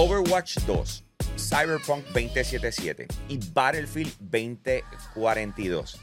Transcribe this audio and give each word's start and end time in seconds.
Overwatch 0.00 0.58
2, 0.64 1.04
Cyberpunk 1.36 2.04
2077 2.12 3.08
y 3.28 3.40
Battlefield 3.52 4.12
2042 4.20 5.98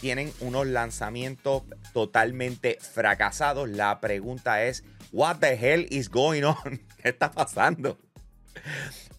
tienen 0.00 0.32
unos 0.40 0.66
lanzamientos 0.66 1.64
totalmente 1.92 2.78
fracasados. 2.80 3.68
La 3.68 4.00
pregunta 4.00 4.64
es, 4.64 4.84
what 5.12 5.36
the 5.40 5.52
hell 5.52 5.86
is 5.90 6.08
going 6.08 6.44
on? 6.44 6.80
¿Qué 7.02 7.10
está 7.10 7.30
pasando? 7.30 7.98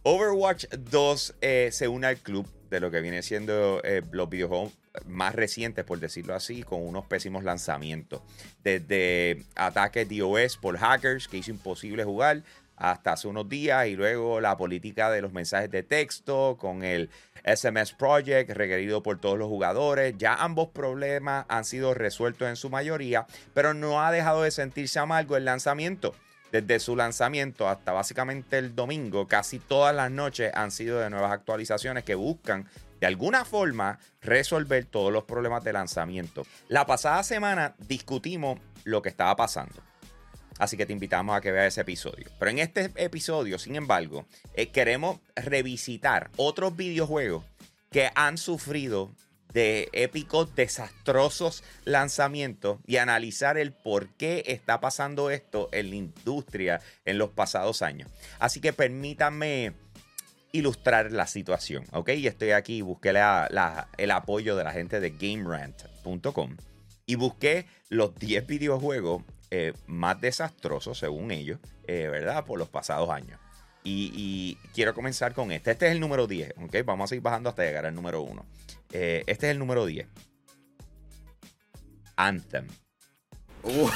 Overwatch 0.01 0.65
2 0.65 1.35
eh, 1.41 1.69
se 1.71 1.87
une 1.87 2.07
al 2.07 2.17
club 2.17 2.47
de 2.71 2.79
lo 2.79 2.89
que 2.89 3.01
viene 3.01 3.21
siendo 3.21 3.83
eh, 3.83 4.01
los 4.09 4.27
videojuegos 4.27 4.73
más 5.05 5.35
recientes, 5.35 5.85
por 5.85 5.99
decirlo 5.99 6.33
así, 6.33 6.63
con 6.63 6.81
unos 6.81 7.05
pésimos 7.05 7.43
lanzamientos. 7.43 8.23
Desde 8.63 9.43
ataques 9.55 10.07
DOS 10.09 10.57
por 10.57 10.75
hackers 10.75 11.27
que 11.27 11.37
hizo 11.37 11.51
imposible 11.51 12.03
jugar 12.03 12.41
hasta 12.77 13.13
hace 13.13 13.27
unos 13.27 13.49
días 13.49 13.87
y 13.87 13.95
luego 13.95 14.39
la 14.39 14.55
política 14.55 15.09
de 15.09 15.21
los 15.21 15.33
mensajes 15.33 15.69
de 15.69 15.83
texto 15.83 16.57
con 16.59 16.83
el 16.83 17.09
SMS 17.43 17.93
Project 17.93 18.51
requerido 18.51 19.03
por 19.03 19.19
todos 19.19 19.37
los 19.37 19.47
jugadores. 19.47 20.15
Ya 20.17 20.35
ambos 20.35 20.69
problemas 20.69 21.45
han 21.49 21.65
sido 21.65 21.93
resueltos 21.93 22.47
en 22.47 22.55
su 22.55 22.69
mayoría, 22.69 23.25
pero 23.53 23.73
no 23.73 24.01
ha 24.01 24.11
dejado 24.11 24.43
de 24.43 24.51
sentirse 24.51 24.99
amargo 24.99 25.35
el 25.35 25.45
lanzamiento. 25.45 26.13
Desde 26.51 26.79
su 26.79 26.95
lanzamiento 26.95 27.67
hasta 27.67 27.91
básicamente 27.91 28.57
el 28.57 28.73
domingo, 28.73 29.27
casi 29.27 29.59
todas 29.59 29.93
las 29.93 30.09
noches 30.09 30.51
han 30.53 30.71
sido 30.71 30.99
de 30.99 31.09
nuevas 31.09 31.31
actualizaciones 31.31 32.05
que 32.05 32.15
buscan 32.15 32.69
de 33.01 33.07
alguna 33.07 33.43
forma 33.43 33.99
resolver 34.21 34.85
todos 34.85 35.11
los 35.11 35.25
problemas 35.25 35.63
de 35.63 35.73
lanzamiento. 35.73 36.43
La 36.69 36.85
pasada 36.85 37.21
semana 37.23 37.75
discutimos 37.79 38.59
lo 38.85 39.01
que 39.01 39.09
estaba 39.09 39.35
pasando. 39.35 39.86
Así 40.59 40.77
que 40.77 40.85
te 40.85 40.93
invitamos 40.93 41.35
a 41.35 41.41
que 41.41 41.51
veas 41.51 41.67
ese 41.73 41.81
episodio. 41.81 42.29
Pero 42.39 42.51
en 42.51 42.59
este 42.59 42.91
episodio, 42.95 43.59
sin 43.59 43.75
embargo, 43.75 44.25
eh, 44.53 44.69
queremos 44.69 45.19
revisitar 45.35 46.29
otros 46.37 46.75
videojuegos 46.75 47.43
que 47.91 48.09
han 48.15 48.37
sufrido 48.37 49.11
de 49.53 49.89
épicos, 49.93 50.53
desastrosos 50.55 51.63
lanzamientos 51.85 52.79
y 52.85 52.97
analizar 52.97 53.57
el 53.57 53.71
por 53.71 54.09
qué 54.09 54.43
está 54.47 54.79
pasando 54.79 55.31
esto 55.31 55.69
en 55.71 55.89
la 55.89 55.95
industria 55.95 56.81
en 57.05 57.17
los 57.17 57.29
pasados 57.29 57.81
años. 57.81 58.09
Así 58.39 58.59
que 58.59 58.73
permítanme 58.73 59.73
ilustrar 60.51 61.11
la 61.11 61.27
situación, 61.27 61.85
¿ok? 61.91 62.09
Y 62.09 62.27
estoy 62.27 62.51
aquí, 62.51 62.81
busqué 62.81 63.09
el 63.09 64.11
apoyo 64.11 64.55
de 64.55 64.63
la 64.63 64.71
gente 64.71 64.99
de 64.99 65.11
GameRant.com 65.11 66.57
y 67.05 67.15
busqué 67.15 67.65
los 67.89 68.15
10 68.15 68.47
videojuegos 68.47 69.23
eh, 69.49 69.73
más 69.85 70.19
desastrosos, 70.19 70.99
según 70.99 71.31
ellos, 71.31 71.59
eh, 71.87 72.07
¿verdad? 72.11 72.45
Por 72.45 72.59
los 72.59 72.69
pasados 72.69 73.09
años. 73.09 73.39
Y, 73.89 74.57
quiero 74.73 74.93
comenzar 74.93 75.33
con 75.33 75.51
este. 75.53 75.71
Este 75.71 75.87
es 75.87 75.93
el 75.93 76.01
número 76.01 76.27
10, 76.27 76.55
¿ok? 76.61 76.75
Vamos 76.83 77.05
a 77.05 77.07
seguir 77.07 77.23
bajando 77.23 77.49
hasta 77.49 77.63
llegar 77.63 77.85
al 77.85 77.95
número 77.95 78.21
1. 78.21 78.45
Eh, 78.91 79.23
este 79.27 79.47
es 79.47 79.51
el 79.51 79.59
número 79.59 79.85
10. 79.85 80.07
Anthem. 82.17 82.67
Uh. 83.63 83.89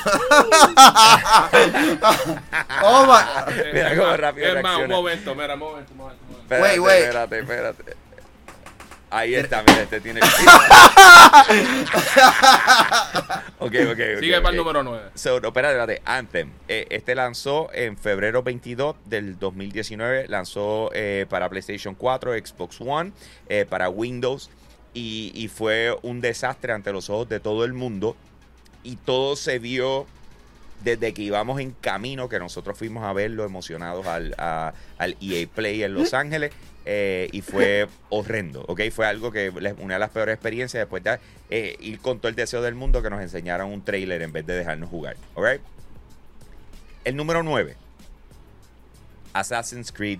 oh 2.83 3.05
my. 3.05 3.53
Mira 3.73 3.95
cómo 3.97 4.17
rápido. 4.17 4.47
Es 4.47 4.63
más, 4.63 4.79
un 4.79 4.89
momento, 4.89 5.35
mira, 5.35 5.53
un 5.55 5.59
momento, 5.59 5.91
un 5.91 5.97
momento. 5.97 6.23
Espérate, 6.41 6.79
wait, 6.79 7.03
Espérate, 7.03 7.39
espérate. 7.39 8.10
Ahí 9.11 9.35
está, 9.35 9.61
mira, 9.61 9.81
este 9.81 9.99
tiene. 9.99 10.21
ok, 13.59 13.75
ok, 13.91 13.99
Sigue 14.21 14.39
para 14.39 14.51
el 14.51 14.55
número 14.55 14.83
9. 14.83 15.09
So, 15.15 15.35
espérate, 15.35 15.77
espérate. 15.77 16.01
Anthem. 16.05 16.53
Eh, 16.69 16.87
este 16.89 17.13
lanzó 17.13 17.69
en 17.73 17.97
febrero 17.97 18.41
22 18.41 18.95
del 19.05 19.37
2019. 19.37 20.29
Lanzó 20.29 20.91
eh, 20.93 21.25
para 21.29 21.49
PlayStation 21.49 21.93
4, 21.93 22.37
Xbox 22.37 22.79
One, 22.79 23.11
eh, 23.49 23.65
para 23.69 23.89
Windows. 23.89 24.49
Y, 24.93 25.33
y, 25.35 25.49
fue 25.49 25.93
un 26.03 26.21
desastre 26.21 26.71
ante 26.71 26.93
los 26.93 27.09
ojos 27.09 27.27
de 27.27 27.41
todo 27.41 27.65
el 27.65 27.73
mundo. 27.73 28.15
Y 28.83 28.95
todo 28.95 29.35
se 29.35 29.59
vio 29.59 30.07
desde 30.83 31.13
que 31.13 31.21
íbamos 31.21 31.59
en 31.59 31.71
camino, 31.71 32.29
que 32.29 32.39
nosotros 32.39 32.77
fuimos 32.77 33.03
a 33.03 33.13
verlo 33.13 33.43
emocionados 33.45 34.07
al, 34.07 34.35
al 34.37 35.17
EA 35.21 35.47
Play 35.47 35.83
en 35.83 35.93
Los 35.93 36.13
Ángeles. 36.13 36.51
Eh, 36.83 37.29
y 37.31 37.41
fue 37.41 37.87
horrendo, 38.09 38.65
¿ok? 38.67 38.81
Fue 38.91 39.05
algo 39.05 39.31
que 39.31 39.51
una 39.77 39.95
de 39.95 39.99
las 39.99 40.09
peores 40.09 40.33
experiencias 40.33 40.81
después 40.81 41.03
de 41.03 41.19
eh, 41.51 41.75
ir 41.79 41.99
con 41.99 42.17
todo 42.19 42.29
el 42.29 42.35
deseo 42.35 42.61
del 42.63 42.73
mundo 42.73 43.03
que 43.03 43.11
nos 43.11 43.21
enseñaran 43.21 43.67
un 43.67 43.83
trailer 43.83 44.21
en 44.23 44.31
vez 44.31 44.47
de 44.47 44.55
dejarnos 44.55 44.89
jugar, 44.89 45.15
¿ok? 45.35 45.45
El 47.03 47.15
número 47.15 47.43
9, 47.43 47.75
Assassin's 49.33 49.91
Creed 49.91 50.19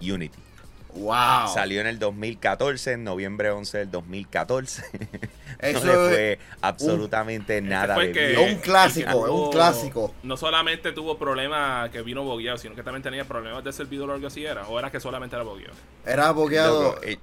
Unity. 0.00 0.47
Wow. 0.94 1.48
Salió 1.52 1.80
en 1.80 1.86
el 1.86 1.98
2014, 1.98 2.92
en 2.92 3.04
noviembre 3.04 3.50
11 3.50 3.78
del 3.78 3.90
2014. 3.90 4.82
Eso 5.60 5.84
no 5.84 5.92
fue 5.92 6.38
absolutamente 6.60 7.60
nada 7.60 7.98
de 7.98 8.38
Un 8.38 8.60
clásico, 8.60 9.18
un 9.18 9.50
clásico. 9.50 10.14
No 10.22 10.36
solamente 10.36 10.92
tuvo 10.92 11.18
problemas 11.18 11.90
que 11.90 12.02
vino 12.02 12.22
bogueado, 12.22 12.58
sino 12.58 12.74
que 12.74 12.82
también 12.82 13.02
tenía 13.02 13.24
problemas 13.24 13.64
de 13.64 13.72
servidor 13.72 14.10
o 14.10 14.14
algo 14.14 14.26
así 14.26 14.44
era. 14.44 14.68
¿O 14.68 14.78
era 14.78 14.90
que 14.90 15.00
solamente 15.00 15.36
era 15.36 15.44
bogueado? 15.44 15.74
Era 16.06 16.30
bogueado. 16.30 17.00
Eh, 17.02 17.18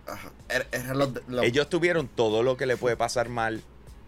ellos 1.43 1.69
tuvieron 1.69 2.07
todo 2.07 2.43
lo 2.43 2.57
que 2.57 2.65
le 2.65 2.77
puede 2.77 2.97
pasar 2.97 3.29
mal 3.29 3.61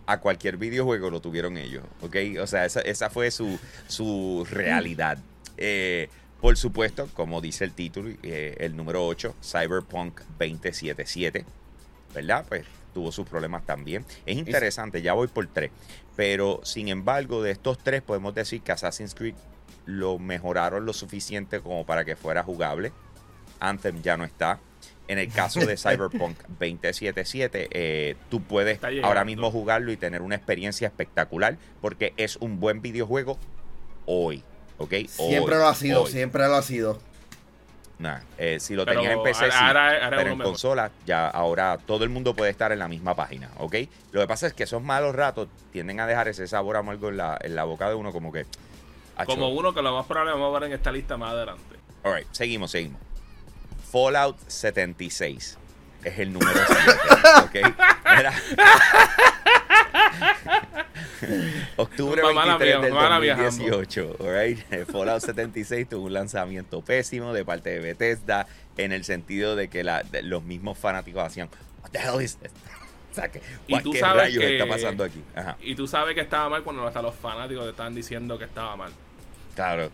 a 0.08 0.20
cualquier 0.20 0.58
videojuego, 0.58 1.10
lo 1.10 1.22
tuvieron 1.22 1.58
ellos. 1.58 1.84
¿Ok? 2.02 2.16
O 2.42 2.48
sea, 2.48 2.66
esa, 2.66 2.82
esa 2.82 3.10
fue 3.10 3.32
su, 3.32 3.60
su 3.88 4.46
realidad. 4.50 5.18
Eh, 5.58 6.10
por 6.42 6.58
supuesto, 6.58 7.08
como 7.14 7.42
dice 7.42 7.64
el 7.64 7.74
título, 7.74 8.10
eh, 8.24 8.56
el 8.60 8.76
número 8.76 9.06
8, 9.06 9.36
Cyberpunk 9.42 10.22
2077, 10.40 11.46
¿verdad? 12.14 12.46
Pues 12.48 12.66
tuvo 12.94 13.12
sus 13.12 13.28
problemas 13.28 13.66
también. 13.66 14.06
Es 14.26 14.38
interesante, 14.38 15.02
ya 15.02 15.14
voy 15.14 15.28
por 15.28 15.48
tres. 15.48 15.72
Pero 16.16 16.62
sin 16.64 16.88
embargo, 16.88 17.44
de 17.44 17.52
estos 17.52 17.78
tres 17.78 18.02
podemos 18.02 18.34
decir 18.34 18.62
que 18.62 18.72
Assassin's 18.72 19.14
Creed 19.14 19.36
lo 19.86 20.20
mejoraron 20.20 20.86
lo 20.86 20.94
suficiente 20.94 21.60
como 21.60 21.86
para 21.86 22.06
que 22.06 22.16
fuera 22.16 22.44
jugable. 22.44 22.92
Anthem 23.60 24.02
ya 24.02 24.18
no 24.18 24.24
está. 24.24 24.60
En 25.08 25.20
el 25.20 25.32
caso 25.32 25.60
de 25.66 25.78
Cyberpunk 25.78 26.38
2077, 26.48 27.70
eh, 27.72 28.16
tú 28.30 28.42
puedes 28.42 28.80
ahora 29.04 29.24
mismo 29.24 29.52
jugarlo 29.52 29.92
y 29.92 29.98
tener 29.98 30.22
una 30.22 30.36
experiencia 30.36 30.88
espectacular 30.88 31.58
porque 31.82 32.14
es 32.18 32.36
un 32.38 32.60
buen 32.60 32.82
videojuego 32.82 33.38
hoy. 34.06 34.44
Siempre 35.08 35.56
lo 35.56 35.68
ha 35.68 35.76
sido, 35.76 36.06
siempre 36.08 36.48
lo 36.48 36.56
ha 36.56 36.62
sido. 36.62 37.00
Nah, 38.00 38.20
eh, 38.38 38.60
si 38.60 38.76
lo 38.76 38.86
tenías 38.86 39.14
en 39.14 39.24
PC, 39.24 39.50
sí, 39.50 39.58
pero 40.10 40.32
en 40.32 40.38
consola, 40.38 40.92
ya 41.08 41.28
ahora 41.28 41.80
todo 41.84 42.04
el 42.04 42.12
mundo 42.12 42.36
puede 42.36 42.52
estar 42.52 42.72
en 42.72 42.78
la 42.78 42.88
misma 42.88 43.16
página, 43.16 43.50
¿ok? 43.58 43.76
Lo 44.12 44.22
que 44.22 44.28
pasa 44.28 44.46
es 44.46 44.54
que 44.54 44.64
esos 44.64 44.84
malos 44.84 45.16
ratos 45.16 45.48
tienden 45.72 46.00
a 46.00 46.06
dejar 46.06 46.28
ese 46.28 46.48
sabor 46.48 46.78
amargo 46.78 47.10
en 47.10 47.18
la, 47.18 47.40
en 47.42 47.56
la 47.56 47.64
boca 47.64 47.90
de 47.90 47.96
uno, 47.96 48.12
como 48.12 48.32
que. 48.32 48.46
Como 49.26 49.50
uno 49.50 49.74
que 49.74 49.82
lo 49.82 49.96
más 49.96 50.06
probable 50.06 50.34
vamos 50.34 50.56
a 50.56 50.60
ver 50.60 50.70
en 50.70 50.76
esta 50.76 50.92
lista 50.92 51.18
más 51.18 51.32
adelante. 51.34 51.76
Alright, 52.04 52.28
seguimos, 52.32 52.70
seguimos. 52.70 53.02
Fallout 53.92 54.38
76 54.48 55.58
es 56.04 56.20
el 56.20 56.34
número 56.34 56.60
7, 57.48 57.66
¿ok? 57.66 57.76
Octubre 61.78 62.22
23 62.22 62.82
del 62.82 62.94
2018, 62.94 64.18
right? 64.20 64.60
Fallout 64.92 65.22
76 65.22 65.90
tuvo 65.90 66.06
un 66.06 66.14
lanzamiento 66.14 66.82
pésimo 66.82 67.34
de 67.34 67.46
parte 67.46 67.72
de 67.72 67.80
Bethesda 67.80 68.48
en 68.78 68.92
el 68.92 69.04
sentido 69.04 69.56
de 69.56 69.70
que 69.70 69.84
los 70.24 70.44
mismos 70.44 70.78
fanáticos 70.78 71.24
hacían 71.24 71.50
What 71.82 71.92
the 71.92 72.00
hell 72.00 72.22
is 72.22 72.38
this? 72.38 72.52
y 73.68 73.80
tú 73.82 73.92
¿qué 73.94 74.00
sabes 74.00 74.24
rayos 74.24 74.44
que, 74.44 74.58
está 74.58 74.68
pasando 74.68 75.04
aquí? 75.04 75.24
Y 75.62 75.76
tú 75.76 75.88
sabes 75.88 76.16
que 76.16 76.22
estaba 76.22 76.50
mal 76.50 76.64
cuando 76.64 76.86
hasta 76.86 77.02
los 77.02 77.16
fanáticos 77.16 77.64
te 77.64 77.72
estaban 77.72 77.96
diciendo 77.96 78.38
que 78.38 78.46
estaba 78.46 78.76
mal. 78.76 78.92
Claro. 79.56 79.90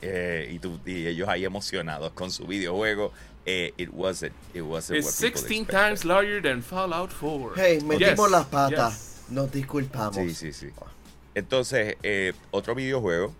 Eh, 0.00 0.50
y, 0.52 0.58
tú, 0.58 0.80
y 0.84 1.06
ellos 1.06 1.28
ahí 1.28 1.44
emocionados 1.44 2.12
con 2.12 2.30
su 2.30 2.46
videojuego. 2.46 3.12
Eh, 3.44 3.72
it 3.76 3.90
wasn't. 3.92 4.32
It 4.54 4.62
wasn't 4.62 5.00
It's 5.00 5.14
16 5.14 5.66
times 5.66 6.04
larger 6.04 6.40
than 6.40 6.62
Fallout 6.62 7.10
4. 7.12 7.52
Hey, 7.56 7.80
metimos 7.84 8.30
las 8.30 8.46
patas. 8.46 9.11
Nos 9.28 9.50
disculpamos. 9.52 10.16
Sí, 10.16 10.34
sí, 10.34 10.52
sí. 10.52 10.68
Entonces, 11.34 11.96
eh, 12.02 12.32
otro 12.50 12.74
videojuego 12.74 13.34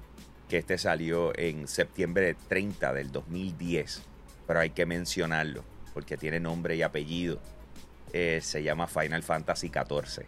que 0.48 0.58
este 0.58 0.78
salió 0.78 1.36
en 1.38 1.68
septiembre 1.68 2.36
30 2.48 2.92
del 2.92 3.12
2010, 3.12 4.02
pero 4.46 4.60
hay 4.60 4.70
que 4.70 4.86
mencionarlo 4.86 5.64
porque 5.94 6.16
tiene 6.16 6.40
nombre 6.40 6.76
y 6.76 6.82
apellido. 6.82 7.38
Eh, 8.12 8.40
se 8.42 8.62
llama 8.62 8.86
Final 8.86 9.22
Fantasy 9.22 9.68
XIV. 9.68 10.24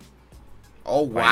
Oh, 0.84 1.06
wow. 1.06 1.22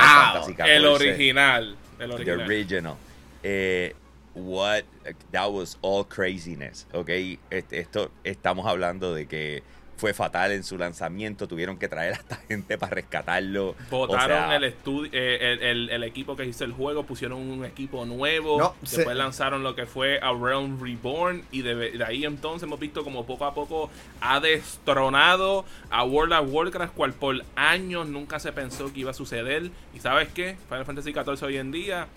el 0.67 0.87
original. 0.87 1.77
El 1.99 2.13
original. 2.13 2.25
The 2.25 2.33
original. 2.33 2.97
Eh, 3.43 3.95
what 4.35 4.85
that 5.31 5.51
was 5.51 5.77
all 5.83 6.05
craziness, 6.05 6.87
¿ok? 6.93 7.11
Este, 7.51 7.81
esto 7.81 8.11
estamos 8.25 8.67
hablando 8.67 9.15
de 9.15 9.27
que 9.27 9.63
fue 9.97 10.15
fatal 10.15 10.53
en 10.53 10.65
su 10.65 10.79
lanzamiento. 10.79 11.47
Tuvieron 11.47 11.79
que 11.79 11.89
traer 11.89 12.15
a 12.15 12.17
esta 12.17 12.37
gente 12.49 12.79
para 12.79 12.95
rescatarlo. 12.95 13.75
Votaron 13.91 14.53
el, 14.53 14.65
estudio, 14.65 15.11
eh, 15.13 15.59
el, 15.61 16.03
equipo 16.05 16.37
que 16.37 16.45
hizo 16.45 16.65
el 16.65 16.73
juego, 16.73 17.05
pusieron 17.05 17.39
un 17.39 17.65
equipo 17.65 18.05
nuevo. 18.05 18.75
después 18.81 19.17
lanzaron 19.17 19.63
lo 19.63 19.75
que 19.75 19.87
fue 19.87 20.19
A 20.21 20.33
Realm 20.33 20.83
Reborn. 20.83 21.45
Y 21.51 21.63
de, 21.63 22.05
ahí 22.05 22.25
entonces 22.25 22.65
hemos 22.65 22.81
visto 22.81 23.05
como 23.05 23.27
poco 23.27 23.45
a 23.45 23.55
poco 23.55 23.91
ha 24.21 24.41
destronado 24.41 25.65
a 25.91 26.05
World 26.05 26.33
of 26.33 26.49
Warcraft, 26.53 26.95
cual 26.95 27.13
por 27.13 27.45
años 27.57 28.09
nunca 28.09 28.39
se 28.39 28.53
pensó 28.53 28.93
que 28.93 29.01
iba 29.01 29.11
a 29.11 29.15
suceder. 29.15 29.71
Y 29.95 30.01
sabes 30.01 30.29
qué? 30.33 30.57
Final 30.69 30.85
Fantasy 30.85 31.13
XIV 31.13 31.43
hoy 31.45 31.57
en 31.57 31.71
día 31.71 32.09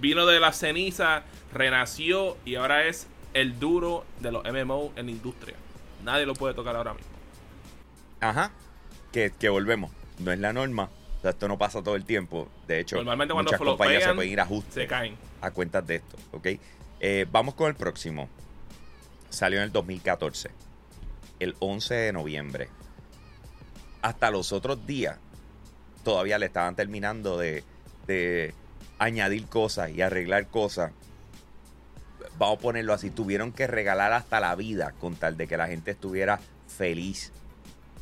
vino 0.00 0.26
de 0.26 0.40
la 0.40 0.52
ceniza, 0.52 1.22
renació 1.52 2.36
y 2.44 2.56
ahora 2.56 2.86
es 2.86 3.06
el 3.34 3.58
duro 3.58 4.04
de 4.20 4.32
los 4.32 4.44
MMO 4.44 4.92
en 4.96 5.06
la 5.06 5.12
industria. 5.12 5.56
Nadie 6.04 6.26
lo 6.26 6.34
puede 6.34 6.54
tocar 6.54 6.76
ahora 6.76 6.94
mismo. 6.94 7.09
Ajá. 8.20 8.52
Que, 9.12 9.48
volvemos. 9.48 9.90
No 10.18 10.32
es 10.32 10.38
la 10.38 10.52
norma. 10.52 10.90
O 11.18 11.20
sea, 11.22 11.30
esto 11.30 11.48
no 11.48 11.58
pasa 11.58 11.82
todo 11.82 11.96
el 11.96 12.04
tiempo. 12.04 12.48
De 12.66 12.80
hecho, 12.80 12.96
Normalmente 12.96 13.34
cuando 13.34 13.50
muchas 13.50 13.66
compañías 13.66 14.04
se 14.04 14.14
pueden 14.14 14.32
ir 14.32 14.40
a 14.40 14.44
ajustes. 14.44 14.74
Se 14.74 14.86
caen. 14.86 15.16
A 15.40 15.50
cuentas 15.50 15.86
de 15.86 15.96
esto. 15.96 16.16
¿Ok? 16.32 16.48
Eh, 17.00 17.26
vamos 17.30 17.54
con 17.54 17.68
el 17.68 17.74
próximo. 17.74 18.28
Salió 19.30 19.58
en 19.58 19.64
el 19.64 19.72
2014. 19.72 20.50
El 21.40 21.56
11 21.58 21.94
de 21.94 22.12
noviembre. 22.12 22.68
Hasta 24.02 24.30
los 24.30 24.52
otros 24.52 24.86
días. 24.86 25.18
Todavía 26.04 26.38
le 26.38 26.46
estaban 26.46 26.76
terminando 26.76 27.36
de, 27.38 27.64
de 28.06 28.54
añadir 28.98 29.46
cosas 29.46 29.90
y 29.90 30.02
arreglar 30.02 30.46
cosas. 30.48 30.92
Vamos 32.38 32.58
a 32.58 32.60
ponerlo 32.60 32.94
así. 32.94 33.10
Tuvieron 33.10 33.52
que 33.52 33.66
regalar 33.66 34.12
hasta 34.12 34.40
la 34.40 34.54
vida 34.54 34.94
con 35.00 35.16
tal 35.16 35.36
de 35.36 35.46
que 35.46 35.56
la 35.56 35.66
gente 35.66 35.90
estuviera 35.90 36.40
feliz 36.68 37.32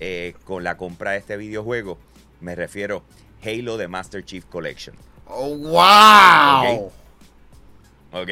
eh, 0.00 0.34
con 0.44 0.64
la 0.64 0.76
compra 0.76 1.12
de 1.12 1.18
este 1.18 1.36
videojuego. 1.36 1.98
Me 2.40 2.54
refiero 2.54 3.02
Halo 3.44 3.76
de 3.76 3.88
Master 3.88 4.24
Chief 4.24 4.44
Collection. 4.44 4.94
¡Oh, 5.26 5.56
wow! 5.56 6.92
¿Ok? 8.12 8.30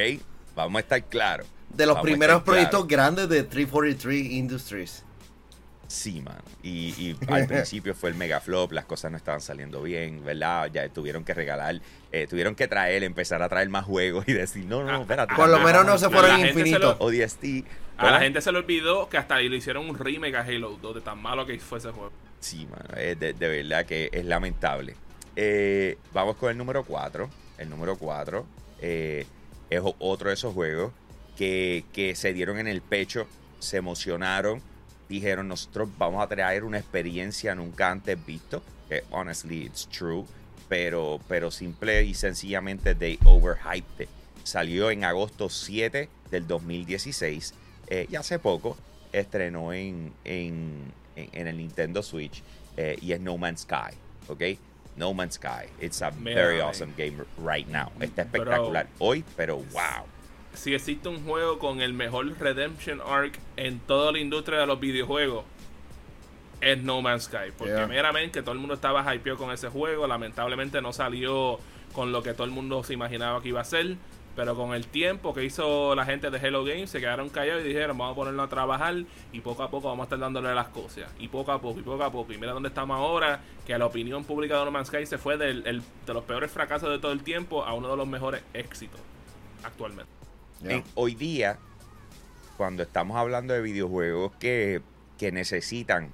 Vamos 0.54 0.76
a 0.76 0.80
estar 0.80 1.04
claros. 1.04 1.46
De 1.68 1.84
los 1.84 1.98
primeros 2.00 2.42
proyectos 2.42 2.86
grandes 2.86 3.28
de 3.28 3.42
343 3.42 4.32
Industries. 4.32 5.04
Sí, 5.88 6.20
man. 6.20 6.38
Y, 6.62 7.16
al 7.28 7.46
principio 7.46 7.94
fue 7.94 8.10
el 8.10 8.16
mega 8.16 8.40
flop, 8.40 8.72
las 8.72 8.84
cosas 8.84 9.10
no 9.10 9.16
estaban 9.16 9.40
saliendo 9.40 9.82
bien, 9.82 10.24
¿verdad? 10.24 10.70
Ya 10.72 10.88
tuvieron 10.88 11.24
que 11.24 11.34
regalar, 11.34 11.80
eh, 12.12 12.26
tuvieron 12.26 12.54
que 12.54 12.68
traer, 12.68 13.04
empezar 13.04 13.42
a 13.42 13.48
traer 13.48 13.68
más 13.68 13.84
juegos 13.84 14.26
y 14.28 14.32
decir, 14.32 14.64
no, 14.64 14.82
no, 14.82 15.02
espérate. 15.02 15.34
Por 15.34 15.48
lo 15.48 15.60
menos 15.60 15.86
no 15.86 15.98
se 15.98 16.10
fueron 16.10 16.40
infinitos. 16.40 16.96
O 16.98 17.10
DST. 17.10 17.44
A 17.98 18.10
la 18.10 18.20
gente 18.20 18.42
se 18.42 18.52
le 18.52 18.58
olvidó 18.58 19.08
que 19.08 19.16
hasta 19.16 19.36
ahí 19.36 19.48
le 19.48 19.56
hicieron 19.56 19.88
un 19.88 19.98
remake 19.98 20.34
a 20.34 20.42
Halo 20.42 20.78
2 20.82 20.96
de 20.96 21.00
tan 21.00 21.20
malo 21.20 21.46
que 21.46 21.58
fue 21.58 21.78
ese 21.78 21.90
juego. 21.90 22.12
Sí, 22.40 22.66
man, 22.66 22.84
de, 22.94 23.32
verdad 23.32 23.86
que 23.86 24.10
es 24.12 24.24
lamentable. 24.24 24.96
Eh, 25.34 25.96
vamos 26.12 26.36
con 26.36 26.50
el 26.50 26.58
número 26.58 26.84
4. 26.84 27.30
El 27.56 27.70
número 27.70 27.96
4 27.96 28.44
eh, 28.82 29.26
es 29.70 29.80
otro 29.98 30.28
de 30.28 30.34
esos 30.34 30.52
juegos 30.52 30.92
que, 31.38 31.84
que 31.94 32.14
se 32.14 32.34
dieron 32.34 32.58
en 32.58 32.66
el 32.66 32.82
pecho, 32.82 33.26
se 33.60 33.78
emocionaron 33.78 34.60
dijeron 35.08 35.48
nosotros 35.48 35.88
vamos 35.98 36.22
a 36.22 36.28
traer 36.28 36.64
una 36.64 36.78
experiencia 36.78 37.54
nunca 37.54 37.90
antes 37.90 38.24
visto, 38.24 38.62
que 38.88 39.04
honestly 39.10 39.64
it's 39.64 39.88
true, 39.88 40.24
pero, 40.68 41.20
pero 41.28 41.50
simple 41.50 42.04
y 42.04 42.14
sencillamente 42.14 42.94
they 42.94 43.18
overhyped 43.24 44.08
Salió 44.42 44.92
en 44.92 45.02
agosto 45.02 45.48
7 45.48 46.08
del 46.30 46.46
2016 46.46 47.54
eh, 47.88 48.06
y 48.08 48.14
hace 48.14 48.38
poco 48.38 48.76
estrenó 49.12 49.72
en, 49.72 50.12
en, 50.24 50.92
en, 51.16 51.48
el 51.48 51.56
Nintendo 51.56 52.00
Switch 52.00 52.44
eh, 52.76 52.96
y 53.00 53.10
es 53.10 53.20
No 53.20 53.36
Man's 53.38 53.62
Sky, 53.62 53.96
¿ok? 54.28 54.42
No 54.96 55.12
Man's 55.14 55.34
Sky. 55.34 55.68
It's 55.80 56.00
a 56.00 56.10
very 56.10 56.60
awesome 56.60 56.92
game 56.96 57.24
right 57.38 57.66
now. 57.66 57.90
Está 57.98 58.22
espectacular 58.22 58.86
hoy, 59.00 59.24
pero 59.36 59.56
wow 59.72 60.06
si 60.56 60.74
existe 60.74 61.08
un 61.08 61.22
juego 61.24 61.58
con 61.58 61.80
el 61.80 61.92
mejor 61.92 62.26
Redemption 62.38 63.00
Arc 63.06 63.38
en 63.56 63.78
toda 63.78 64.10
la 64.10 64.18
industria 64.18 64.58
de 64.60 64.66
los 64.66 64.80
videojuegos, 64.80 65.44
es 66.60 66.82
No 66.82 67.02
Man's 67.02 67.24
Sky. 67.24 67.52
Porque 67.56 67.86
meramente 67.86 68.42
todo 68.42 68.52
el 68.52 68.58
mundo 68.58 68.74
estaba 68.74 69.14
hypeado 69.14 69.38
con 69.38 69.50
ese 69.50 69.68
juego. 69.68 70.06
Lamentablemente 70.06 70.80
no 70.80 70.92
salió 70.92 71.58
con 71.92 72.10
lo 72.10 72.22
que 72.22 72.32
todo 72.32 72.44
el 72.44 72.50
mundo 72.50 72.82
se 72.82 72.94
imaginaba 72.94 73.42
que 73.42 73.48
iba 73.48 73.60
a 73.60 73.64
ser. 73.64 73.96
Pero 74.34 74.54
con 74.54 74.74
el 74.74 74.86
tiempo 74.86 75.32
que 75.32 75.44
hizo 75.44 75.94
la 75.94 76.04
gente 76.04 76.30
de 76.30 76.38
Hello 76.38 76.62
Games, 76.62 76.90
se 76.90 77.00
quedaron 77.00 77.30
callados 77.30 77.64
y 77.64 77.68
dijeron, 77.68 77.96
vamos 77.96 78.12
a 78.12 78.16
ponerlo 78.16 78.42
a 78.42 78.48
trabajar 78.48 78.94
y 79.32 79.40
poco 79.40 79.62
a 79.62 79.70
poco 79.70 79.88
vamos 79.88 80.04
a 80.04 80.04
estar 80.04 80.18
dándole 80.18 80.54
las 80.54 80.68
cosas. 80.68 81.10
Y 81.18 81.28
poco 81.28 81.52
a 81.52 81.60
poco, 81.60 81.80
y 81.80 81.82
poco 81.82 82.04
a 82.04 82.12
poco. 82.12 82.32
Y 82.32 82.38
mira 82.38 82.52
dónde 82.52 82.68
estamos 82.68 82.98
ahora, 82.98 83.40
que 83.66 83.76
la 83.78 83.86
opinión 83.86 84.24
pública 84.24 84.58
de 84.58 84.64
No 84.66 84.70
Man's 84.70 84.88
Sky 84.88 85.06
se 85.06 85.16
fue 85.16 85.38
del, 85.38 85.62
de 85.62 86.14
los 86.14 86.24
peores 86.24 86.50
fracasos 86.50 86.90
de 86.90 86.98
todo 86.98 87.12
el 87.12 87.22
tiempo 87.22 87.64
a 87.64 87.72
uno 87.72 87.90
de 87.90 87.96
los 87.96 88.06
mejores 88.06 88.42
éxitos 88.52 89.00
actualmente 89.62 90.25
hoy 90.94 91.14
día, 91.14 91.58
cuando 92.56 92.82
estamos 92.82 93.16
hablando 93.16 93.54
de 93.54 93.60
videojuegos 93.60 94.32
que, 94.38 94.82
necesitan 95.20 96.12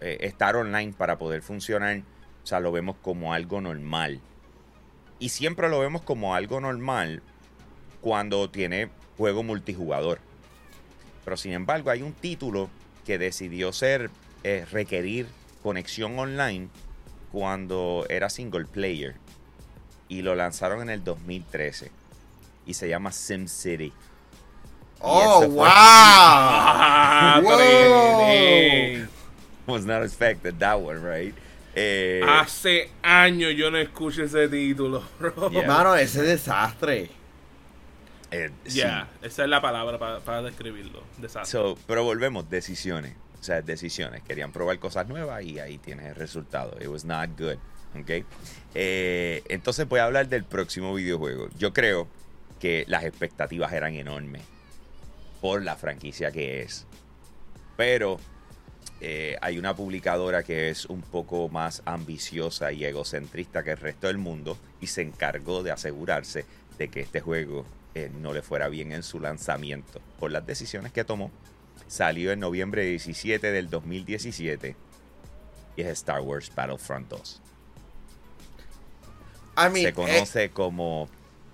eh, 0.00 0.18
estar 0.20 0.56
online 0.56 0.92
para 0.92 1.18
poder 1.18 1.42
funcionar, 1.42 2.02
o 2.42 2.46
sea, 2.46 2.60
lo 2.60 2.72
vemos 2.72 2.96
como 3.02 3.32
algo 3.32 3.60
normal. 3.60 4.20
Y 5.18 5.28
siempre 5.28 5.68
lo 5.68 5.78
vemos 5.78 6.02
como 6.02 6.34
algo 6.34 6.60
normal 6.60 7.22
cuando 8.00 8.50
tiene 8.50 8.90
juego 9.16 9.42
multijugador. 9.42 10.18
Pero 11.24 11.36
sin 11.36 11.52
embargo, 11.52 11.90
hay 11.90 12.02
un 12.02 12.12
título 12.12 12.68
que 13.06 13.18
decidió 13.18 13.72
ser 13.72 14.10
eh, 14.42 14.66
requerir 14.70 15.26
conexión 15.62 16.18
online 16.18 16.68
cuando 17.30 18.04
era 18.08 18.28
single 18.28 18.64
player. 18.64 19.14
Y 20.08 20.22
lo 20.22 20.34
lanzaron 20.34 20.82
en 20.82 20.90
el 20.90 21.04
2013 21.04 22.01
y 22.66 22.74
se 22.74 22.88
llama 22.88 23.12
Sim 23.12 23.46
City. 23.46 23.92
Oh, 25.00 25.46
wow. 25.48 25.66
Was 29.66 29.84
not 29.84 30.02
expected 30.02 30.58
that 30.58 30.80
one, 30.80 31.02
right? 31.02 31.34
Eh, 31.74 32.20
Hace 32.26 32.90
años 33.02 33.54
yo 33.56 33.70
no 33.70 33.78
escucho 33.78 34.22
ese 34.24 34.48
título, 34.48 35.02
bro. 35.18 35.50
Mano, 35.66 35.94
ese 35.96 36.22
desastre. 36.22 37.10
Eh, 38.30 38.50
ya, 38.66 39.08
esa 39.22 39.42
es 39.44 39.48
la 39.48 39.60
palabra 39.60 39.98
para, 39.98 40.42
describirlo. 40.42 41.02
Desastre. 41.18 41.74
pero 41.86 42.04
volvemos, 42.04 42.48
decisiones. 42.48 43.14
O 43.40 43.44
sea, 43.44 43.60
decisiones. 43.60 44.22
Querían 44.22 44.52
probar 44.52 44.78
cosas 44.78 45.08
nuevas 45.08 45.42
y 45.42 45.58
ahí 45.58 45.78
tienes 45.78 46.06
el 46.06 46.14
resultado. 46.14 46.76
It 46.80 46.86
was 46.86 47.04
not 47.04 47.30
good. 47.36 47.56
¿Ok? 48.00 48.24
Eh, 48.74 49.42
entonces 49.48 49.88
voy 49.88 50.00
a 50.00 50.04
hablar 50.04 50.28
del 50.28 50.44
próximo 50.44 50.94
videojuego. 50.94 51.48
Yo 51.58 51.72
creo 51.72 52.08
que 52.62 52.84
las 52.86 53.02
expectativas 53.02 53.72
eran 53.72 53.96
enormes 53.96 54.40
por 55.40 55.64
la 55.64 55.74
franquicia 55.74 56.30
que 56.30 56.62
es. 56.62 56.86
Pero 57.76 58.20
eh, 59.00 59.36
hay 59.42 59.58
una 59.58 59.74
publicadora 59.74 60.44
que 60.44 60.70
es 60.70 60.86
un 60.86 61.02
poco 61.02 61.48
más 61.48 61.82
ambiciosa 61.86 62.70
y 62.70 62.84
egocentrista 62.84 63.64
que 63.64 63.72
el 63.72 63.78
resto 63.78 64.06
del 64.06 64.18
mundo 64.18 64.56
y 64.80 64.86
se 64.86 65.02
encargó 65.02 65.64
de 65.64 65.72
asegurarse 65.72 66.44
de 66.78 66.86
que 66.86 67.00
este 67.00 67.20
juego 67.20 67.66
eh, 67.96 68.12
no 68.20 68.32
le 68.32 68.42
fuera 68.42 68.68
bien 68.68 68.92
en 68.92 69.02
su 69.02 69.18
lanzamiento 69.18 70.00
por 70.20 70.30
las 70.30 70.46
decisiones 70.46 70.92
que 70.92 71.02
tomó. 71.02 71.32
Salió 71.88 72.30
en 72.30 72.38
noviembre 72.38 72.84
17 72.84 73.50
del 73.50 73.70
2017 73.70 74.76
y 75.74 75.82
es 75.82 75.88
Star 75.88 76.20
Wars 76.20 76.52
Battlefront 76.54 77.08
2. 77.08 77.40
se 79.72 79.88
eh, 79.88 79.92
conoce 79.92 80.50
como 80.50 81.08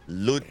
Loot 0.07 0.45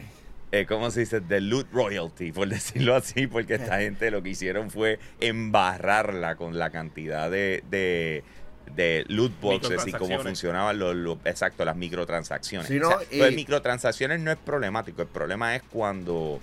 eh, 0.50 0.66
¿cómo 0.66 0.90
se 0.90 1.00
dice? 1.00 1.20
De 1.20 1.40
loot 1.40 1.70
royalty, 1.72 2.32
por 2.32 2.48
decirlo 2.48 2.94
así, 2.94 3.26
porque 3.26 3.54
esta 3.54 3.78
gente 3.78 4.10
lo 4.10 4.22
que 4.22 4.30
hicieron 4.30 4.70
fue 4.70 4.98
embarrarla 5.20 6.36
con 6.36 6.58
la 6.58 6.70
cantidad 6.70 7.30
de, 7.30 7.62
de, 7.68 9.04
loot 9.08 9.38
boxes 9.40 9.86
y 9.86 9.92
cómo 9.92 10.18
funcionaban 10.20 10.78
los, 10.78 11.18
exacto, 11.24 11.64
las 11.64 11.76
microtransacciones. 11.76 12.68
Si 12.68 12.78
no, 12.78 12.90
microtransacciones 13.32 14.20
no 14.20 14.30
es 14.30 14.38
problemático, 14.38 15.02
el 15.02 15.08
problema 15.08 15.54
es 15.56 15.62
cuando 15.62 16.40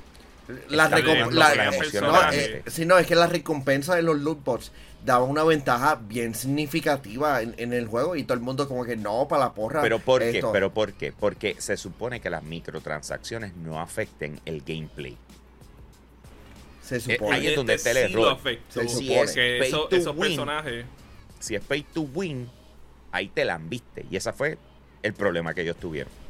la, 0.70 0.90
la, 0.90 1.00
no, 1.00 2.32
eh, 2.32 2.64
no, 2.86 2.98
es 2.98 3.08
que 3.08 3.16
la 3.16 3.28
recompensa 3.28 3.96
de 3.96 4.04
los 4.04 4.20
loot 4.20 4.44
boxes 4.44 4.72
daba 5.04 5.24
una 5.24 5.44
ventaja 5.44 5.96
bien 5.96 6.36
significativa 6.36 7.42
en, 7.42 7.74
el 7.74 7.88
juego 7.88 8.16
y 8.16 8.24
todo 8.24 8.36
el 8.36 8.44
mundo 8.44 8.68
como 8.68 8.84
que 8.86 8.96
no, 8.96 9.28
para 9.28 9.46
la 9.46 9.54
porra. 9.54 9.82
¿Pero 9.82 10.00
por 10.00 10.22
qué? 10.22 10.44
¿Pero 10.52 10.74
por 10.74 10.94
qué? 10.94 11.12
Porque 11.12 11.56
se 11.60 11.78
supone 11.78 12.20
que 12.20 12.30
las 12.30 12.44
microtransacciones 12.44 13.56
no 13.56 13.80
afecten 13.80 14.40
el 14.46 14.62
gameplay. 14.62 15.18
Se 16.82 16.98
eh, 16.98 17.00
supone. 17.00 17.36
ahí 17.36 17.48
es 17.48 17.56
donde 17.56 17.76
está 17.76 17.92
el 17.92 17.98
error. 17.98 18.38
si 18.88 19.14
es 19.14 19.34
pay 19.34 19.72
to 19.72 19.90
esos 19.92 20.16
win, 20.16 20.28
personajes... 20.28 20.86
Si 21.40 21.56
es 21.56 21.62
pay 21.62 21.84
to 21.84 22.02
win, 22.02 22.50
ahí 23.12 23.30
te 23.30 23.46
la 23.46 23.56
han 23.56 23.70
viste. 23.70 24.06
Y 24.10 24.16
ese 24.16 24.32
fue 24.34 24.58
el 25.02 25.14
problema 25.14 25.54
que 25.54 25.62
ellos 25.62 25.78
tuvieron. 25.78 26.25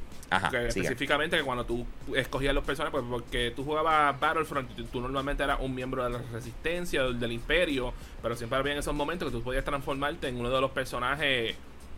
Específicamente 0.67 1.37
que 1.37 1.43
cuando 1.43 1.65
tú 1.65 1.85
escogías 2.15 2.53
los 2.53 2.63
personajes, 2.63 2.99
pues 2.99 3.05
porque 3.09 3.51
tú 3.55 3.63
jugabas 3.63 4.19
Battlefront, 4.19 4.69
tú, 4.91 5.01
normalmente 5.01 5.43
eras 5.43 5.59
un 5.61 5.73
miembro 5.73 6.03
de 6.03 6.09
la 6.11 6.21
Resistencia, 6.31 7.03
del, 7.03 7.19
del 7.19 7.31
Imperio, 7.31 7.93
pero 8.21 8.35
siempre 8.35 8.57
había 8.59 8.73
en 8.73 8.79
esos 8.79 8.93
momentos 8.93 9.31
que 9.31 9.37
tú 9.37 9.43
podías 9.43 9.65
transformarte 9.65 10.27
en 10.27 10.39
uno 10.39 10.49
de 10.49 10.61
los 10.61 10.71
personajes 10.71 11.55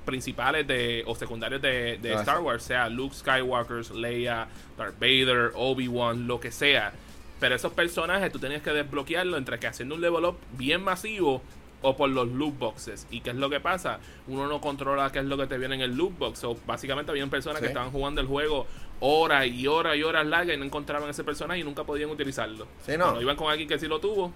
principales 0.08 0.66
de 0.66 1.04
o 1.06 1.14
secundarios 1.16 1.62
de, 1.62 2.00
ah, 2.16 2.20
Star 2.22 2.40
Wars, 2.40 2.64
sea 2.64 2.90
Luke 2.90 3.14
Skywalker, 3.14 3.92
Leia, 3.92 4.48
Darth 4.78 4.98
Vader, 5.00 5.52
Obi-Wan, 5.54 6.28
lo 6.28 6.40
que 6.40 6.52
sea. 6.52 6.94
Pero 7.40 7.54
esos 7.54 7.74
personajes 7.74 8.32
tú 8.32 8.40
tenías 8.40 8.64
que 8.64 8.72
desbloquearlo 8.72 9.38
entre 9.38 9.60
que 9.60 9.68
haciendo 9.68 9.96
un 9.96 10.02
level 10.02 10.26
up 10.26 10.38
bien 10.58 10.82
masivo 10.82 11.44
o 11.82 11.96
por 11.96 12.10
los 12.10 12.28
loot 12.30 12.58
boxes. 12.58 13.08
¿Y 13.12 13.22
qué 13.22 13.32
es 13.32 13.36
lo 13.36 13.50
que 13.50 13.60
pasa? 13.60 14.00
Uno 14.28 14.48
no 14.48 14.60
controla 14.62 15.12
qué 15.12 15.20
es 15.20 15.26
lo 15.26 15.38
que 15.38 15.48
te 15.48 15.58
viene 15.58 15.76
en 15.76 15.82
el 15.82 15.96
loot 15.96 16.18
box. 16.18 16.44
O 16.44 16.58
básicamente 16.66 17.12
habían 17.12 17.30
personas 17.30 17.62
que 17.62 17.68
estaban 17.68 17.92
jugando 17.92 18.22
el 18.22 18.28
juego 18.28 18.66
horas 19.00 19.46
y 19.46 19.68
horas 19.68 19.96
y 19.96 20.04
horas 20.04 20.26
largas 20.26 20.56
y 20.56 20.60
no 20.60 20.66
encontraban 20.66 21.10
ese 21.10 21.24
personaje 21.24 21.60
y 21.60 21.64
nunca 21.64 21.84
podían 21.84 22.10
utilizarlo. 22.10 22.68
Sí, 22.86 22.98
no. 22.98 23.06
Cuando 23.06 23.22
iban 23.22 23.36
con 23.36 23.52
alguien 23.52 23.70
que 23.70 23.78
sí 23.78 23.88
lo 23.88 24.00
tuvo, 24.00 24.32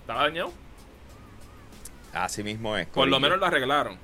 estaba 0.00 0.24
dañado. 0.24 0.52
Así 2.12 2.42
mismo 2.42 2.76
es. 2.76 2.86
Por 2.88 3.08
lo 3.08 3.20
menos 3.20 3.38
lo 3.38 3.46
arreglaron. 3.46 3.98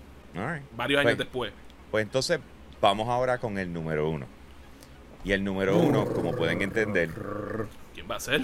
Varios 0.76 1.00
años 1.00 1.12
pues, 1.12 1.18
después. 1.18 1.52
Pues 1.90 2.02
entonces 2.04 2.40
vamos 2.80 3.08
ahora 3.08 3.38
con 3.38 3.58
el 3.58 3.73
número 3.73 4.08
uno. 4.08 4.26
Y 5.25 5.32
el 5.32 5.42
número 5.42 5.76
uno, 5.76 6.06
como 6.06 6.32
pueden 6.37 6.62
entender. 6.62 7.11
¿Quién 7.94 8.08
va 8.08 8.16
a 8.16 8.20
ser? 8.20 8.42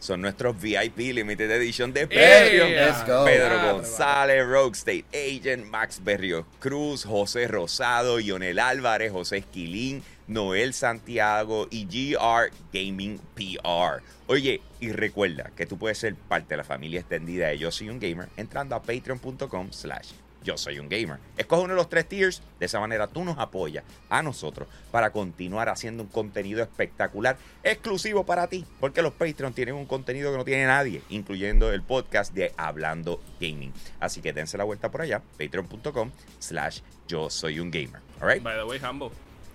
Son 0.00 0.20
nuestros 0.20 0.60
VIP 0.60 0.98
Limited 1.14 1.50
Edition 1.50 1.92
de 1.92 2.06
Pedro. 2.06 3.24
Pedro 3.24 3.72
González, 3.72 4.46
Rogue 4.46 4.74
State 4.74 5.04
Agent, 5.12 5.66
Max 5.66 6.00
Berrio 6.02 6.46
Cruz, 6.58 7.04
José 7.04 7.46
Rosado, 7.46 8.18
Ionel 8.18 8.58
Álvarez, 8.58 9.12
José 9.12 9.38
Esquilín, 9.38 10.02
Noel 10.26 10.72
Santiago 10.74 11.68
y 11.70 11.84
GR 11.84 12.50
Gaming 12.72 13.20
PR. 13.34 14.02
Oye, 14.26 14.62
y 14.80 14.92
recuerda 14.92 15.50
que 15.56 15.66
tú 15.66 15.76
puedes 15.76 15.98
ser 15.98 16.14
parte 16.14 16.54
de 16.54 16.58
la 16.58 16.64
familia 16.64 17.00
extendida 17.00 17.48
de 17.48 17.58
Yo 17.58 17.70
Soy 17.70 17.90
Un 17.90 18.00
Gamer 18.00 18.28
entrando 18.36 18.74
a 18.74 18.82
patreon.com 18.82 19.72
slash 19.72 20.12
yo 20.42 20.56
soy 20.56 20.78
un 20.78 20.88
gamer. 20.88 21.18
Escoge 21.36 21.62
uno 21.62 21.74
de 21.74 21.76
los 21.76 21.88
tres 21.88 22.08
tiers, 22.08 22.42
de 22.58 22.66
esa 22.66 22.80
manera 22.80 23.06
tú 23.06 23.24
nos 23.24 23.38
apoyas 23.38 23.84
a 24.08 24.22
nosotros 24.22 24.68
para 24.90 25.10
continuar 25.10 25.68
haciendo 25.68 26.02
un 26.02 26.08
contenido 26.08 26.62
espectacular 26.62 27.36
exclusivo 27.62 28.24
para 28.24 28.46
ti, 28.46 28.64
porque 28.80 29.02
los 29.02 29.12
Patreon 29.12 29.52
tienen 29.52 29.74
un 29.74 29.86
contenido 29.86 30.30
que 30.30 30.38
no 30.38 30.44
tiene 30.44 30.66
nadie, 30.66 31.02
incluyendo 31.10 31.72
el 31.72 31.82
podcast 31.82 32.32
de 32.34 32.52
Hablando 32.56 33.20
Gaming. 33.40 33.72
Así 34.00 34.22
que 34.22 34.32
dense 34.32 34.58
la 34.58 34.64
vuelta 34.64 34.90
por 34.90 35.02
allá, 35.02 35.22
patreon.com 35.38 36.10
slash 36.38 36.80
yo 37.06 37.28
soy 37.28 37.60
un 37.60 37.70
gamer. 37.70 38.00
Alright? 38.20 38.42
By 38.42 38.56
the 38.56 38.64
way, 38.64 38.78
Hambo. 38.82 39.10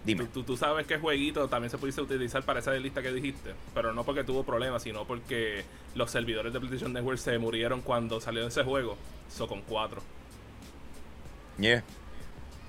Dime. 0.05 0.25
Tú, 0.25 0.43
tú, 0.43 0.55
sabes 0.55 0.85
que 0.85 0.99
jueguito 0.99 1.47
también 1.47 1.71
se 1.71 1.79
pudiese 1.79 1.99
utilizar 1.99 2.43
para 2.43 2.59
esa 2.59 2.71
lista 2.73 3.01
que 3.01 3.11
dijiste, 3.11 3.55
pero 3.73 3.91
no 3.91 4.03
porque 4.03 4.23
tuvo 4.23 4.43
problemas, 4.43 4.83
sino 4.83 5.05
porque 5.05 5.65
los 5.95 6.11
servidores 6.11 6.53
de 6.53 6.59
PlayStation 6.59 6.93
Network 6.93 7.17
se 7.17 7.39
murieron 7.39 7.81
cuando 7.81 8.21
salió 8.21 8.45
ese 8.45 8.63
juego. 8.63 8.97
So 9.29 9.47
con 9.47 9.61
cuatro. 11.57 11.83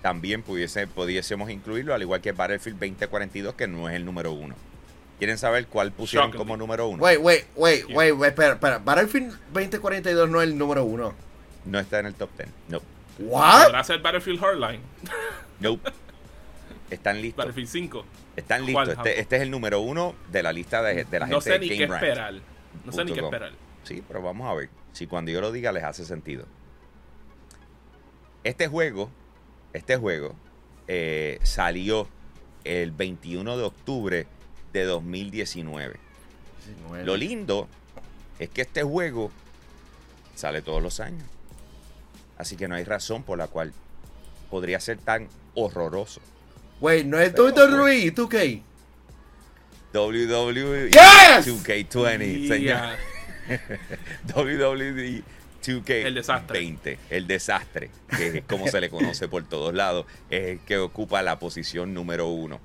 También 0.02 0.42
pudiese, 0.42 0.86
pudiésemos 0.86 1.50
incluirlo, 1.50 1.92
al 1.92 2.02
igual 2.02 2.20
que 2.20 2.30
Battlefield 2.32 2.78
2042, 2.78 3.54
que 3.54 3.66
no 3.66 3.88
es 3.88 3.96
el 3.96 4.04
número 4.04 4.32
uno. 4.32 4.54
¿Quieren 5.18 5.38
saber 5.38 5.66
cuál 5.66 5.92
pusieron 5.92 6.30
como 6.30 6.56
número 6.56 6.88
uno? 6.88 7.02
Wait, 7.02 7.18
wait, 7.20 7.46
wait, 7.56 7.86
wait, 7.88 8.14
wait, 8.14 8.30
espera, 8.30 8.54
espera. 8.54 8.78
Battlefield 8.78 9.32
2042 9.52 10.28
no 10.28 10.42
es 10.42 10.48
el 10.48 10.58
número 10.58 10.84
uno. 10.84 11.14
No 11.64 11.80
está 11.80 12.00
en 12.00 12.06
el 12.06 12.14
top 12.14 12.30
10. 12.36 12.48
No. 12.68 12.80
¿What? 13.18 13.64
¿Podrá 13.64 13.84
ser 13.84 14.00
Battlefield 14.00 14.40
Hardline? 14.40 14.80
No. 15.58 15.80
Están 16.90 17.22
listos. 17.22 17.38
Battlefield 17.38 17.68
5. 17.68 18.04
Están 18.36 18.66
listos. 18.66 18.90
Este, 18.90 19.20
este, 19.20 19.36
es 19.36 19.42
el 19.42 19.50
número 19.50 19.80
uno 19.80 20.14
de 20.30 20.42
la 20.42 20.52
lista 20.52 20.82
de, 20.82 21.04
de 21.04 21.18
la 21.18 21.26
no 21.26 21.40
gente 21.40 21.50
sé 21.50 21.58
ni 21.58 21.68
qué 21.68 21.84
esperar. 21.84 22.34
No 22.84 22.92
sé 22.92 23.04
ni 23.06 23.12
qué 23.12 23.20
esperar. 23.20 23.52
Sí, 23.82 24.04
pero 24.06 24.20
vamos 24.20 24.46
a 24.46 24.54
ver. 24.54 24.68
Si 24.92 25.06
cuando 25.06 25.30
yo 25.30 25.40
lo 25.40 25.50
diga 25.50 25.72
les 25.72 25.82
hace 25.82 26.04
sentido. 26.04 26.44
Este 28.46 28.68
juego, 28.68 29.10
este 29.72 29.96
juego 29.96 30.36
eh, 30.86 31.40
salió 31.42 32.06
el 32.62 32.92
21 32.92 33.56
de 33.56 33.64
octubre 33.64 34.26
de 34.72 34.84
2019. 34.84 35.96
Lo 37.02 37.16
lindo 37.16 37.66
es 38.38 38.48
que 38.50 38.62
este 38.62 38.84
juego 38.84 39.32
sale 40.36 40.62
todos 40.62 40.80
los 40.80 41.00
años. 41.00 41.24
Así 42.38 42.56
que 42.56 42.68
no 42.68 42.76
hay 42.76 42.84
razón 42.84 43.24
por 43.24 43.36
la 43.36 43.48
cual 43.48 43.72
podría 44.48 44.78
ser 44.78 44.98
tan 44.98 45.26
horroroso. 45.56 46.20
Wait, 46.80 47.04
no 47.04 47.18
es 47.18 47.34
WWE 47.36 48.14
2K. 48.14 48.62
WWE 49.92 50.90
2K20, 50.92 52.46
señor. 52.46 52.96
WWE 54.36 55.24
2K 55.66 56.06
el 56.06 56.14
desastre. 56.14 56.58
20, 56.58 56.98
el 57.10 57.26
desastre, 57.26 57.90
que 58.16 58.38
es 58.38 58.44
como 58.44 58.68
se 58.68 58.80
le 58.80 58.88
conoce 58.90 59.28
por 59.28 59.44
todos 59.44 59.74
lados, 59.74 60.06
es 60.30 60.44
el 60.46 60.58
que 60.60 60.78
ocupa 60.78 61.22
la 61.22 61.38
posición 61.38 61.94
número 61.94 62.28
uno. 62.28 62.60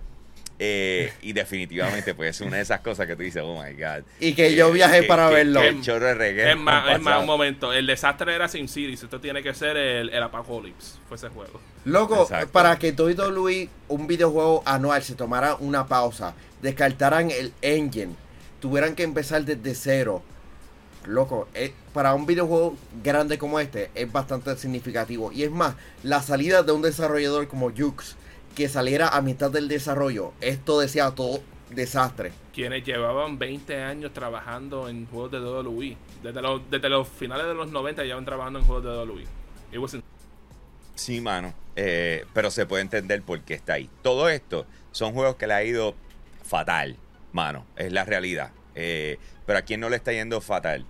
Eh, 0.64 1.12
y 1.24 1.34
definitivamente 1.34 2.14
puede 2.14 2.32
ser 2.34 2.46
una 2.46 2.58
de 2.58 2.62
esas 2.62 2.82
cosas 2.82 3.08
que 3.08 3.16
tú 3.16 3.24
dices, 3.24 3.42
oh 3.44 3.64
my 3.64 3.74
god. 3.74 4.04
Y 4.20 4.34
que 4.34 4.54
yo 4.54 4.72
viajé 4.72 5.02
para 5.02 5.28
verlo. 5.28 5.60
es 5.64 5.74
más, 6.56 6.96
es 6.96 7.02
más, 7.02 7.20
un 7.20 7.26
momento. 7.26 7.74
El 7.74 7.88
desastre 7.88 8.36
era 8.36 8.48
SimCity. 8.48 8.94
Esto 8.94 9.20
tiene 9.20 9.42
que 9.42 9.56
ser 9.56 9.76
el, 9.76 10.10
el 10.10 10.22
Apocalypse. 10.22 11.00
Fue 11.08 11.18
ese 11.18 11.30
juego. 11.30 11.60
Loco, 11.84 12.30
para 12.52 12.78
que 12.78 12.92
WWE, 12.92 13.70
un 13.88 14.06
videojuego 14.06 14.62
anual, 14.64 15.02
se 15.02 15.16
tomara 15.16 15.56
una 15.56 15.88
pausa, 15.88 16.36
descartaran 16.62 17.32
el 17.32 17.54
engine, 17.64 18.14
tuvieran 18.60 18.94
que 18.94 19.02
empezar 19.02 19.44
desde 19.44 19.74
cero 19.74 20.22
loco, 21.06 21.48
eh, 21.54 21.74
para 21.94 22.14
un 22.14 22.26
videojuego 22.26 22.76
grande 23.04 23.38
como 23.38 23.60
este 23.60 23.90
es 23.96 24.12
bastante 24.12 24.56
significativo. 24.56 25.32
Y 25.32 25.44
es 25.44 25.52
más, 25.52 25.76
la 26.04 26.22
salida 26.22 26.64
de 26.64 26.72
un 26.72 26.82
desarrollador 26.82 27.48
como 27.48 27.72
Jux, 27.72 28.16
que 28.56 28.68
saliera 28.70 29.10
a 29.10 29.22
mitad 29.22 29.50
del 29.50 29.68
desarrollo, 29.68 30.34
esto 30.42 30.80
decía 30.80 31.12
todo 31.12 31.42
desastre. 31.70 32.32
Quienes 32.54 32.84
llevaban 32.86 33.40
20 33.40 33.82
años 33.82 34.14
trabajando 34.14 34.90
en 34.90 35.06
juegos 35.08 35.32
de 35.32 35.40
WWE. 35.40 35.98
Desde 36.22 36.42
los, 36.42 36.62
desde 36.70 36.90
los 36.90 37.08
finales 37.08 37.48
de 37.48 37.54
los 37.54 37.72
90 37.72 38.04
llevan 38.04 38.26
trabajando 38.26 38.60
en 38.60 38.66
juegos 38.66 38.84
de 38.84 38.90
WWE. 38.90 39.26
Sí, 40.96 41.22
mano. 41.22 41.54
Eh, 41.76 42.26
pero 42.34 42.52
se 42.52 42.66
puede 42.66 42.82
entender 42.84 43.22
por 43.22 43.40
qué 43.42 43.54
está 43.54 43.74
ahí. 43.74 43.90
Todo 44.02 44.30
esto 44.30 44.66
son 44.92 45.14
juegos 45.14 45.38
que 45.38 45.48
le 45.48 45.54
ha 45.54 45.64
ido 45.64 45.96
fatal, 46.44 46.98
mano. 47.32 47.66
Es 47.78 47.92
la 47.92 48.04
realidad. 48.04 48.52
Eh, 48.76 49.18
pero 49.46 49.60
a 49.60 49.62
quien 49.64 49.80
no 49.80 49.90
le 49.90 49.96
está 49.96 50.12
yendo 50.12 50.42
fatal, 50.42 50.86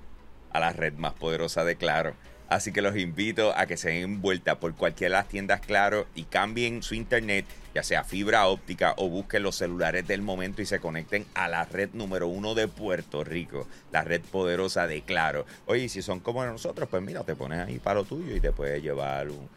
a 0.53 0.59
la 0.59 0.73
red 0.73 0.93
más 0.93 1.13
poderosa 1.13 1.63
de 1.63 1.75
Claro. 1.75 2.15
Así 2.51 2.73
que 2.73 2.81
los 2.81 2.97
invito 2.97 3.53
a 3.55 3.65
que 3.65 3.77
se 3.77 3.91
den 3.91 4.21
vuelta 4.21 4.59
por 4.59 4.75
cualquiera 4.75 5.15
de 5.15 5.21
las 5.21 5.29
tiendas 5.29 5.61
Claro 5.61 6.05
y 6.15 6.25
cambien 6.25 6.83
su 6.83 6.95
internet, 6.95 7.45
ya 7.73 7.81
sea 7.81 8.03
fibra 8.03 8.47
óptica 8.47 8.93
o 8.97 9.07
busquen 9.07 9.43
los 9.43 9.55
celulares 9.55 10.05
del 10.05 10.21
momento 10.21 10.61
y 10.61 10.65
se 10.65 10.81
conecten 10.81 11.25
a 11.33 11.47
la 11.47 11.63
red 11.63 11.91
número 11.93 12.27
uno 12.27 12.53
de 12.53 12.67
Puerto 12.67 13.23
Rico, 13.23 13.67
la 13.93 14.03
red 14.03 14.19
poderosa 14.19 14.85
de 14.85 15.01
Claro. 15.01 15.45
Oye, 15.65 15.87
si 15.87 16.01
son 16.01 16.19
como 16.19 16.45
nosotros, 16.45 16.89
pues 16.89 17.01
mira, 17.01 17.23
te 17.23 17.35
pones 17.35 17.59
ahí 17.65 17.79
para 17.79 18.01
lo 18.01 18.03
tuyo 18.03 18.35
y 18.35 18.41
te 18.41 18.51
puedes 18.51 18.83
llevar 18.83 19.29
un, 19.29 19.49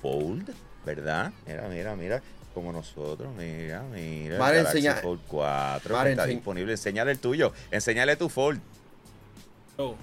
Fold, 0.00 0.50
¿verdad? 0.84 1.30
Mira, 1.46 1.68
mira, 1.68 1.94
mira 1.96 2.22
como 2.54 2.72
nosotros. 2.72 3.28
Mira, 3.36 3.82
mira. 3.82 4.38
Vale, 4.38 4.60
enseña... 4.60 4.94
Fold 4.94 5.20
4 5.28 6.06
está 6.06 6.26
disponible. 6.26 6.72
Enseñale 6.72 7.12
el 7.12 7.18
tuyo. 7.20 7.52
Enseñale 7.70 8.16
tu 8.16 8.28
Fold. 8.28 8.60
Oh. 9.76 9.94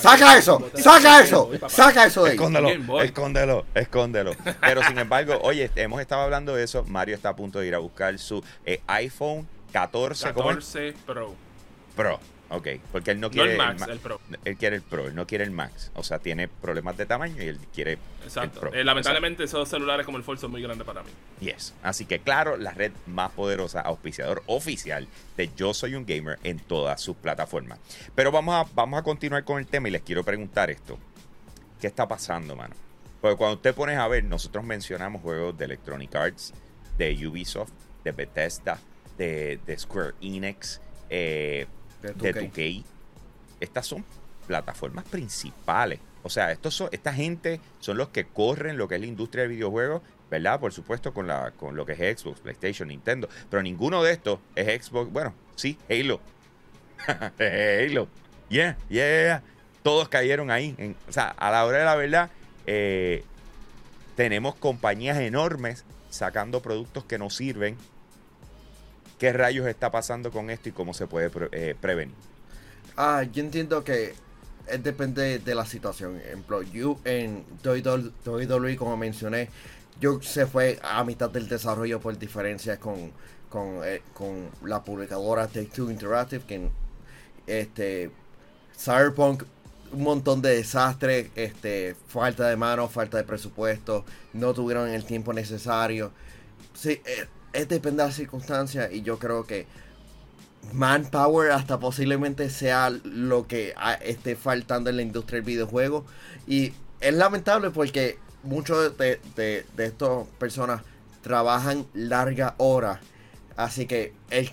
¡Saca 0.00 0.38
eso! 0.38 0.70
¡Saca 0.74 1.20
eso! 1.20 1.50
¡Saca 1.68 2.06
eso 2.06 2.24
de 2.24 2.30
ahí! 2.30 2.36
Escóndelo, 2.36 3.02
escóndelo, 3.02 3.66
escóndelo. 3.74 4.32
Pero 4.60 4.82
sin 4.84 4.98
embargo, 4.98 5.38
oye, 5.42 5.70
hemos 5.76 6.00
estado 6.00 6.22
hablando 6.22 6.54
de 6.54 6.64
eso. 6.64 6.84
Mario 6.84 7.14
está 7.14 7.30
a 7.30 7.36
punto 7.36 7.60
de 7.60 7.66
ir 7.66 7.74
a 7.74 7.78
buscar 7.78 8.18
su 8.18 8.42
eh, 8.64 8.80
iPhone 8.86 9.46
14. 9.72 10.24
14 10.24 10.94
Pro. 11.06 11.34
Pro. 11.96 12.20
Ok, 12.50 12.66
porque 12.90 13.10
él 13.10 13.20
no 13.20 13.30
quiere 13.30 13.52
el, 13.52 13.58
Max, 13.58 13.84
el, 13.88 13.98
Pro. 13.98 14.20
Él 14.44 14.56
quiere 14.56 14.76
el 14.76 14.82
Pro, 14.82 15.06
él 15.06 15.14
no 15.14 15.26
quiere 15.26 15.44
el 15.44 15.50
Max. 15.50 15.90
O 15.94 16.02
sea, 16.02 16.18
tiene 16.18 16.48
problemas 16.48 16.96
de 16.96 17.04
tamaño 17.04 17.42
y 17.42 17.46
él 17.46 17.58
quiere 17.74 17.98
el 18.22 18.50
Pro. 18.50 18.72
Eh, 18.72 18.84
lamentablemente 18.84 19.44
esos 19.44 19.68
celulares 19.68 20.06
como 20.06 20.16
el 20.16 20.24
Fold 20.24 20.38
son 20.38 20.52
muy 20.52 20.62
grandes 20.62 20.86
para 20.86 21.02
mí. 21.02 21.10
Yes. 21.40 21.74
Así 21.82 22.06
que 22.06 22.20
claro, 22.20 22.56
la 22.56 22.72
red 22.72 22.92
más 23.06 23.32
poderosa, 23.32 23.82
auspiciador 23.82 24.42
oficial 24.46 25.06
de 25.36 25.50
Yo 25.54 25.74
Soy 25.74 25.94
un 25.94 26.06
Gamer 26.06 26.38
en 26.42 26.58
todas 26.58 27.02
sus 27.02 27.16
plataformas. 27.16 27.78
Pero 28.14 28.32
vamos 28.32 28.54
a, 28.54 28.70
vamos 28.74 28.98
a 28.98 29.02
continuar 29.02 29.44
con 29.44 29.58
el 29.58 29.66
tema 29.66 29.88
y 29.88 29.90
les 29.90 30.02
quiero 30.02 30.24
preguntar 30.24 30.70
esto. 30.70 30.98
¿Qué 31.78 31.86
está 31.86 32.08
pasando, 32.08 32.56
mano? 32.56 32.74
Porque 33.20 33.36
cuando 33.36 33.56
usted 33.56 33.74
pones 33.74 33.98
a 33.98 34.08
ver, 34.08 34.24
nosotros 34.24 34.64
mencionamos 34.64 35.20
juegos 35.20 35.58
de 35.58 35.66
Electronic 35.66 36.14
Arts, 36.14 36.54
de 36.96 37.26
Ubisoft, 37.26 37.72
de 38.04 38.12
Bethesda, 38.12 38.78
de, 39.18 39.58
de 39.66 39.78
Square 39.78 40.14
Enix, 40.20 40.80
eh, 41.10 41.66
de 42.02 42.14
2K. 42.14 42.84
Estas 43.60 43.86
son 43.86 44.04
plataformas 44.46 45.04
principales. 45.04 46.00
O 46.22 46.30
sea, 46.30 46.52
estos 46.52 46.74
son, 46.74 46.88
esta 46.92 47.12
gente 47.12 47.60
son 47.80 47.96
los 47.96 48.08
que 48.08 48.24
corren 48.26 48.76
lo 48.76 48.88
que 48.88 48.96
es 48.96 49.00
la 49.00 49.06
industria 49.06 49.42
de 49.42 49.48
videojuegos 49.48 50.02
¿verdad? 50.30 50.60
Por 50.60 50.72
supuesto 50.72 51.12
con, 51.12 51.26
la, 51.26 51.52
con 51.52 51.76
lo 51.76 51.86
que 51.86 51.92
es 51.92 52.20
Xbox, 52.20 52.40
PlayStation, 52.40 52.88
Nintendo. 52.88 53.28
Pero 53.50 53.62
ninguno 53.62 54.02
de 54.02 54.12
estos 54.12 54.38
es 54.54 54.84
Xbox. 54.84 55.10
Bueno, 55.12 55.34
sí, 55.56 55.78
Halo. 55.88 56.20
Halo. 57.38 58.08
Yeah, 58.48 58.76
yeah, 58.88 59.22
yeah. 59.22 59.42
Todos 59.82 60.08
cayeron 60.08 60.50
ahí. 60.50 60.96
o 61.08 61.12
sea, 61.12 61.28
a 61.28 61.50
la 61.50 61.64
hora 61.64 61.78
de 61.78 61.84
la 61.84 61.94
verdad, 61.94 62.30
eh, 62.66 63.24
tenemos 64.16 64.54
compañías 64.54 65.18
enormes 65.18 65.84
sacando 66.10 66.60
productos 66.60 67.04
que 67.04 67.18
no 67.18 67.30
sirven. 67.30 67.76
¿Qué 69.18 69.32
rayos 69.32 69.66
está 69.66 69.90
pasando 69.90 70.30
con 70.30 70.50
esto 70.50 70.68
y 70.68 70.72
cómo 70.72 70.94
se 70.94 71.06
puede 71.06 71.30
eh, 71.52 71.74
prevenir? 71.80 72.14
Ah, 72.96 73.24
yo 73.24 73.42
entiendo 73.42 73.82
que 73.82 74.14
depende 74.80 75.38
de 75.38 75.54
la 75.54 75.66
situación. 75.66 76.16
Ejemplo, 76.18 76.62
yo 76.62 76.98
en 77.04 77.44
WWE, 77.64 78.76
como 78.76 78.96
mencioné, 78.96 79.48
yo 80.00 80.20
se 80.22 80.46
fue 80.46 80.78
a 80.82 81.02
mitad 81.04 81.30
del 81.30 81.48
desarrollo 81.48 82.00
por 82.00 82.16
diferencias 82.18 82.78
con, 82.78 83.12
con, 83.48 83.80
eh, 83.84 84.02
la 84.64 84.82
publicadora 84.82 85.46
Take 85.46 85.70
Two 85.74 85.90
Interactive, 85.90 86.44
que 86.44 86.70
este 87.46 88.10
Cyberpunk 88.76 89.44
un 89.92 90.02
montón 90.02 90.42
de 90.42 90.56
desastres, 90.56 91.30
este, 91.34 91.96
falta 92.08 92.48
de 92.48 92.56
mano, 92.56 92.88
falta 92.88 93.16
de 93.16 93.24
presupuesto, 93.24 94.04
no 94.34 94.52
tuvieron 94.52 94.88
el 94.88 95.04
tiempo 95.04 95.32
necesario. 95.32 96.12
Sí, 96.74 97.00
eh, 97.04 97.26
es, 97.52 97.68
depende 97.68 98.02
de 98.02 98.08
las 98.08 98.16
circunstancias 98.16 98.90
y 98.92 99.02
yo 99.02 99.18
creo 99.18 99.44
que 99.44 99.66
manpower 100.72 101.52
hasta 101.52 101.78
posiblemente 101.78 102.50
sea 102.50 102.90
lo 102.90 103.46
que 103.46 103.74
esté 104.02 104.36
faltando 104.36 104.90
en 104.90 104.96
la 104.96 105.02
industria 105.02 105.36
del 105.36 105.46
videojuego. 105.46 106.04
Y 106.46 106.72
es 107.00 107.14
lamentable 107.14 107.70
porque 107.70 108.18
muchos 108.42 108.96
de, 108.98 109.20
de, 109.36 109.64
estas 109.78 110.26
personas 110.38 110.82
trabajan 111.22 111.86
larga 111.94 112.54
hora. 112.58 113.00
Así 113.56 113.86
que 113.86 114.12
el, 114.30 114.50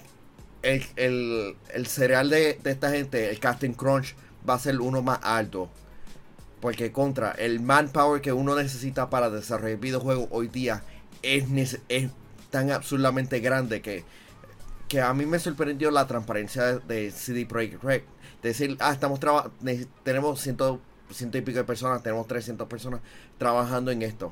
el, 0.64 1.56
el, 1.74 1.88
cereal 1.88 2.30
de, 2.30 2.60
de, 2.64 2.72
esta 2.72 2.92
gente, 2.92 3.30
el 3.30 3.40
casting 3.40 3.74
crunch, 3.74 4.16
va 4.48 4.56
a 4.56 4.60
ser 4.60 4.80
uno 4.80 5.02
más 5.02 5.20
alto. 5.22 5.70
Porque 6.62 6.92
contra 6.92 7.32
el 7.32 7.60
manpower 7.60 8.22
que 8.22 8.34
uno 8.34 8.56
necesita 8.56 9.10
para 9.10 9.30
desarrollar 9.30 9.78
videojuegos 9.78 10.28
hoy 10.32 10.48
día 10.48 10.84
es, 11.22 11.80
es 11.90 12.10
tan 12.56 12.72
absurdamente 12.72 13.42
grande 13.42 13.82
que 13.82 14.06
que 14.88 15.02
a 15.02 15.14
mí 15.14 15.26
me 15.26 15.40
sorprendió 15.40 15.92
la 15.92 16.08
transparencia 16.08 16.78
de 16.78 17.12
CD 17.12 17.46
Projekt 17.46 17.84
Red. 17.84 18.04
Decir, 18.42 18.78
ah, 18.80 18.94
estamos 18.94 19.20
tenemos 20.04 20.40
ciento, 20.40 20.80
ciento 21.12 21.38
y 21.38 21.42
pico 21.42 21.58
de 21.58 21.64
personas, 21.66 22.02
tenemos 22.02 22.28
300 22.28 22.66
personas 22.68 23.02
trabajando 23.38 23.92
en 23.92 24.04
esto. 24.04 24.32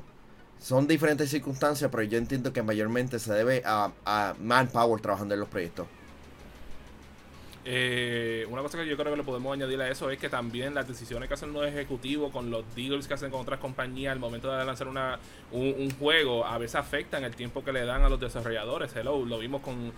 Son 0.58 0.86
diferentes 0.86 1.28
circunstancias, 1.28 1.90
pero 1.90 2.04
yo 2.04 2.16
entiendo 2.16 2.52
que 2.52 2.62
mayormente 2.62 3.18
se 3.18 3.34
debe 3.34 3.62
a 3.66 4.34
manpower 4.40 5.02
trabajando 5.02 5.34
en 5.34 5.40
los 5.40 5.48
proyectos. 5.50 5.86
Eh, 7.66 8.46
una 8.50 8.60
cosa 8.60 8.76
que 8.76 8.86
yo 8.86 8.94
creo 8.94 9.12
que 9.12 9.16
le 9.16 9.24
podemos 9.24 9.50
añadir 9.54 9.80
a 9.80 9.88
eso 9.88 10.10
es 10.10 10.18
que 10.18 10.28
también 10.28 10.74
las 10.74 10.86
decisiones 10.86 11.28
que 11.28 11.34
hacen 11.34 11.54
los 11.54 11.66
ejecutivos 11.66 12.30
con 12.30 12.50
los 12.50 12.62
deals 12.74 13.08
que 13.08 13.14
hacen 13.14 13.30
con 13.30 13.40
otras 13.40 13.58
compañías 13.58 14.12
al 14.12 14.18
momento 14.18 14.52
de 14.52 14.62
lanzar 14.66 14.86
una, 14.86 15.18
un, 15.50 15.90
juego 15.98 16.44
a 16.44 16.58
veces 16.58 16.74
afectan 16.74 17.24
el 17.24 17.34
tiempo 17.34 17.64
que 17.64 17.72
le 17.72 17.86
dan 17.86 18.02
a 18.02 18.10
los 18.10 18.20
desarrolladores. 18.20 18.94
Hello, 18.94 19.24
lo 19.24 19.38
vimos 19.38 19.62
con, 19.62 19.92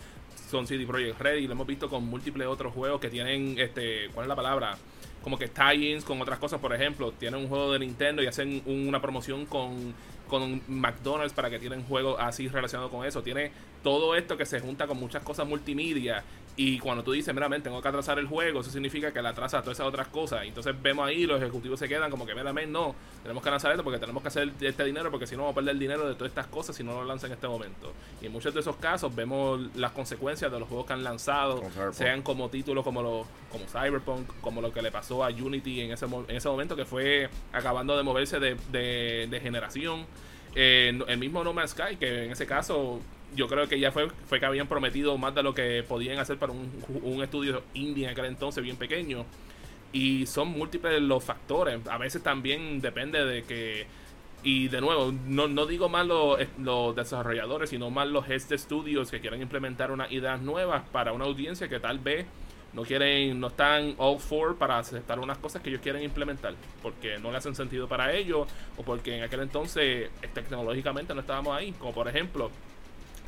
con 0.51 0.67
CD 0.69 0.87
Projekt 0.87 1.21
Red 1.21 1.39
y 1.39 1.49
lo 1.49 1.55
hemos 1.55 1.67
visto 1.67 1.89
con 1.89 2.05
múltiples 2.05 2.47
otros 2.47 2.73
juegos 2.73 3.01
que 3.01 3.11
tienen, 3.11 3.59
este, 3.59 4.11
¿cuál 4.15 4.27
es 4.27 4.29
la 4.29 4.37
palabra? 4.37 4.79
Como 5.25 5.37
que 5.37 5.49
tie-ins 5.49 6.05
con 6.05 6.23
otras 6.23 6.39
cosas, 6.39 6.61
por 6.61 6.73
ejemplo, 6.73 7.11
tienen 7.11 7.41
un 7.41 7.49
juego 7.49 7.73
de 7.73 7.81
Nintendo 7.81 8.23
y 8.23 8.29
hacen 8.29 8.63
una 8.65 9.03
promoción 9.03 9.45
con, 9.45 9.93
con 10.29 10.63
McDonald's 10.69 11.33
para 11.33 11.51
que 11.51 11.59
tienen 11.59 11.83
juegos 11.83 12.17
así 12.21 12.47
relacionados 12.47 12.93
con 12.93 13.05
eso. 13.05 13.23
Tiene 13.25 13.51
todo 13.83 14.15
esto 14.15 14.37
que 14.37 14.47
se 14.47 14.61
junta 14.61 14.87
con 14.87 14.99
muchas 14.99 15.25
cosas 15.25 15.49
multimedia 15.49 16.23
y 16.59 16.79
cuando 16.79 17.05
tú 17.05 17.13
dices, 17.13 17.35
mira, 17.35 17.51
tengo 17.61 17.83
que 17.83 17.89
atrasar 17.89 18.19
el 18.19 18.27
juego, 18.27 18.61
eso 18.61 18.71
significa 18.71 19.13
que 19.13 19.21
la 19.21 19.31
atrasa 19.31 19.61
todas 19.61 19.77
esas 19.77 19.87
otras 19.87 20.09
cosas. 20.09 20.45
entonces 20.45 20.75
vemos 20.81 21.07
ahí, 21.07 21.27
los 21.27 21.41
ejecutivos 21.41 21.79
se 21.79 21.87
quedan 21.87 22.11
como 22.11 22.25
que, 22.25 22.35
mira, 22.35 22.51
no, 22.67 22.95
tenemos 23.23 23.43
que 23.43 23.51
lanzar 23.51 23.73
esto 23.73 23.85
porque 23.85 23.99
tenemos 23.99 24.23
que 24.23 24.29
hacer 24.29 24.51
este 24.61 24.85
dinero, 24.85 25.11
porque 25.11 25.27
si 25.27 25.37
no 25.37 25.43
vamos 25.43 25.53
a 25.53 25.57
perder 25.57 25.73
el 25.75 25.79
dinero 25.79 26.09
de 26.09 26.15
todas 26.15 26.31
estas 26.31 26.47
cosas 26.47 26.75
si 26.75 26.83
no 26.83 26.95
lo 26.95 27.05
lanzan 27.05 27.31
en 27.31 27.35
este 27.35 27.47
momento. 27.47 27.93
Y 28.23 28.27
en 28.27 28.33
muchos 28.33 28.55
de 28.55 28.61
esos 28.61 28.77
casos 28.77 29.15
vemos 29.15 29.61
las 29.75 29.93
consecuencias 29.93 30.51
de 30.51 30.59
los 30.59 30.67
juegos 30.67 30.87
que 30.87 30.95
han 30.95 31.05
lanzado, 31.05 31.63
sean 31.93 32.23
como 32.23 32.49
títulos 32.49 32.83
como, 32.85 33.03
los, 33.03 33.27
como 33.51 33.67
Cyberpunk, 33.67 34.27
como 34.41 34.63
lo 34.63 34.73
que 34.73 34.81
le 34.81 34.91
pasó 34.91 35.25
a 35.25 35.29
Unity 35.29 35.83
en 35.83 35.93
ese, 35.93 36.07
en 36.07 36.37
ese 36.37 36.49
momento, 36.49 36.75
que 36.75 36.87
fue 36.87 37.29
acabando 37.53 37.99
de 37.99 38.03
moverse 38.03 38.41
de, 38.41 38.57
de, 38.73 39.41
generación. 39.41 40.07
Eh, 40.55 40.99
el 41.07 41.19
mismo 41.19 41.45
No 41.45 41.53
Man's 41.53 41.73
Sky, 41.73 41.97
que 41.97 42.25
en 42.25 42.33
ese 42.33 42.47
caso 42.47 43.03
yo 43.35 43.49
creo 43.49 43.69
que 43.69 43.79
ya 43.79 43.93
fue, 43.93 44.09
fue 44.27 44.41
que 44.41 44.47
habían 44.47 44.67
prometido 44.67 45.17
más 45.19 45.35
de 45.35 45.43
lo 45.43 45.55
que 45.55 45.85
podían 45.87 46.19
hacer 46.19 46.39
para 46.39 46.53
un, 46.53 46.71
un 47.03 47.23
estudio 47.23 47.63
indie 47.75 48.05
en 48.05 48.11
aquel 48.11 48.27
entonces 48.27 48.63
bien 48.63 48.77
pequeño. 48.77 49.25
Y 49.93 50.27
son 50.27 50.49
múltiples 50.49 51.01
los 51.01 51.25
factores. 51.25 51.87
A 51.89 51.99
veces 51.99 52.23
también 52.23 52.81
depende 52.81 53.25
de 53.25 53.45
que... 53.45 53.87
Y 54.43 54.69
de 54.69 54.81
nuevo, 54.81 55.13
no, 55.27 55.49
no 55.49 55.67
digo 55.67 55.89
más 55.89 56.07
los, 56.07 56.39
los 56.59 56.95
desarrolladores, 56.95 57.71
sino 57.71 57.91
más 57.91 58.07
los 58.07 58.29
heads 58.29 58.49
de 58.49 58.57
estudios 58.57 59.11
que 59.11 59.21
quieren 59.21 59.43
implementar 59.43 59.91
unas 59.91 60.13
ideas 60.13 60.41
nuevas 60.41 60.89
para 60.91 61.13
una 61.13 61.25
audiencia 61.25 61.69
que 61.69 61.81
tal 61.81 61.99
vez 61.99 62.27
no 62.73 62.83
quieren, 62.83 63.41
no 63.41 63.49
están 63.49 63.95
all 63.97 64.21
for 64.21 64.57
para 64.57 64.79
aceptar 64.79 65.19
unas 65.19 65.39
cosas 65.39 65.63
que 65.63 65.71
ellos 65.71 65.81
quieren 65.81 66.03
implementar, 66.03 66.55
porque 66.83 67.19
no 67.19 67.31
le 67.31 67.39
hacen 67.39 67.55
sentido 67.55 67.89
para 67.89 68.13
ellos, 68.13 68.47
o 68.77 68.83
porque 68.83 69.17
en 69.17 69.23
aquel 69.25 69.41
entonces 69.41 70.11
tecnológicamente 70.35 71.15
no 71.15 71.23
estábamos 71.23 71.57
ahí, 71.57 71.73
como 71.73 71.95
por 71.95 72.07
ejemplo, 72.07 72.51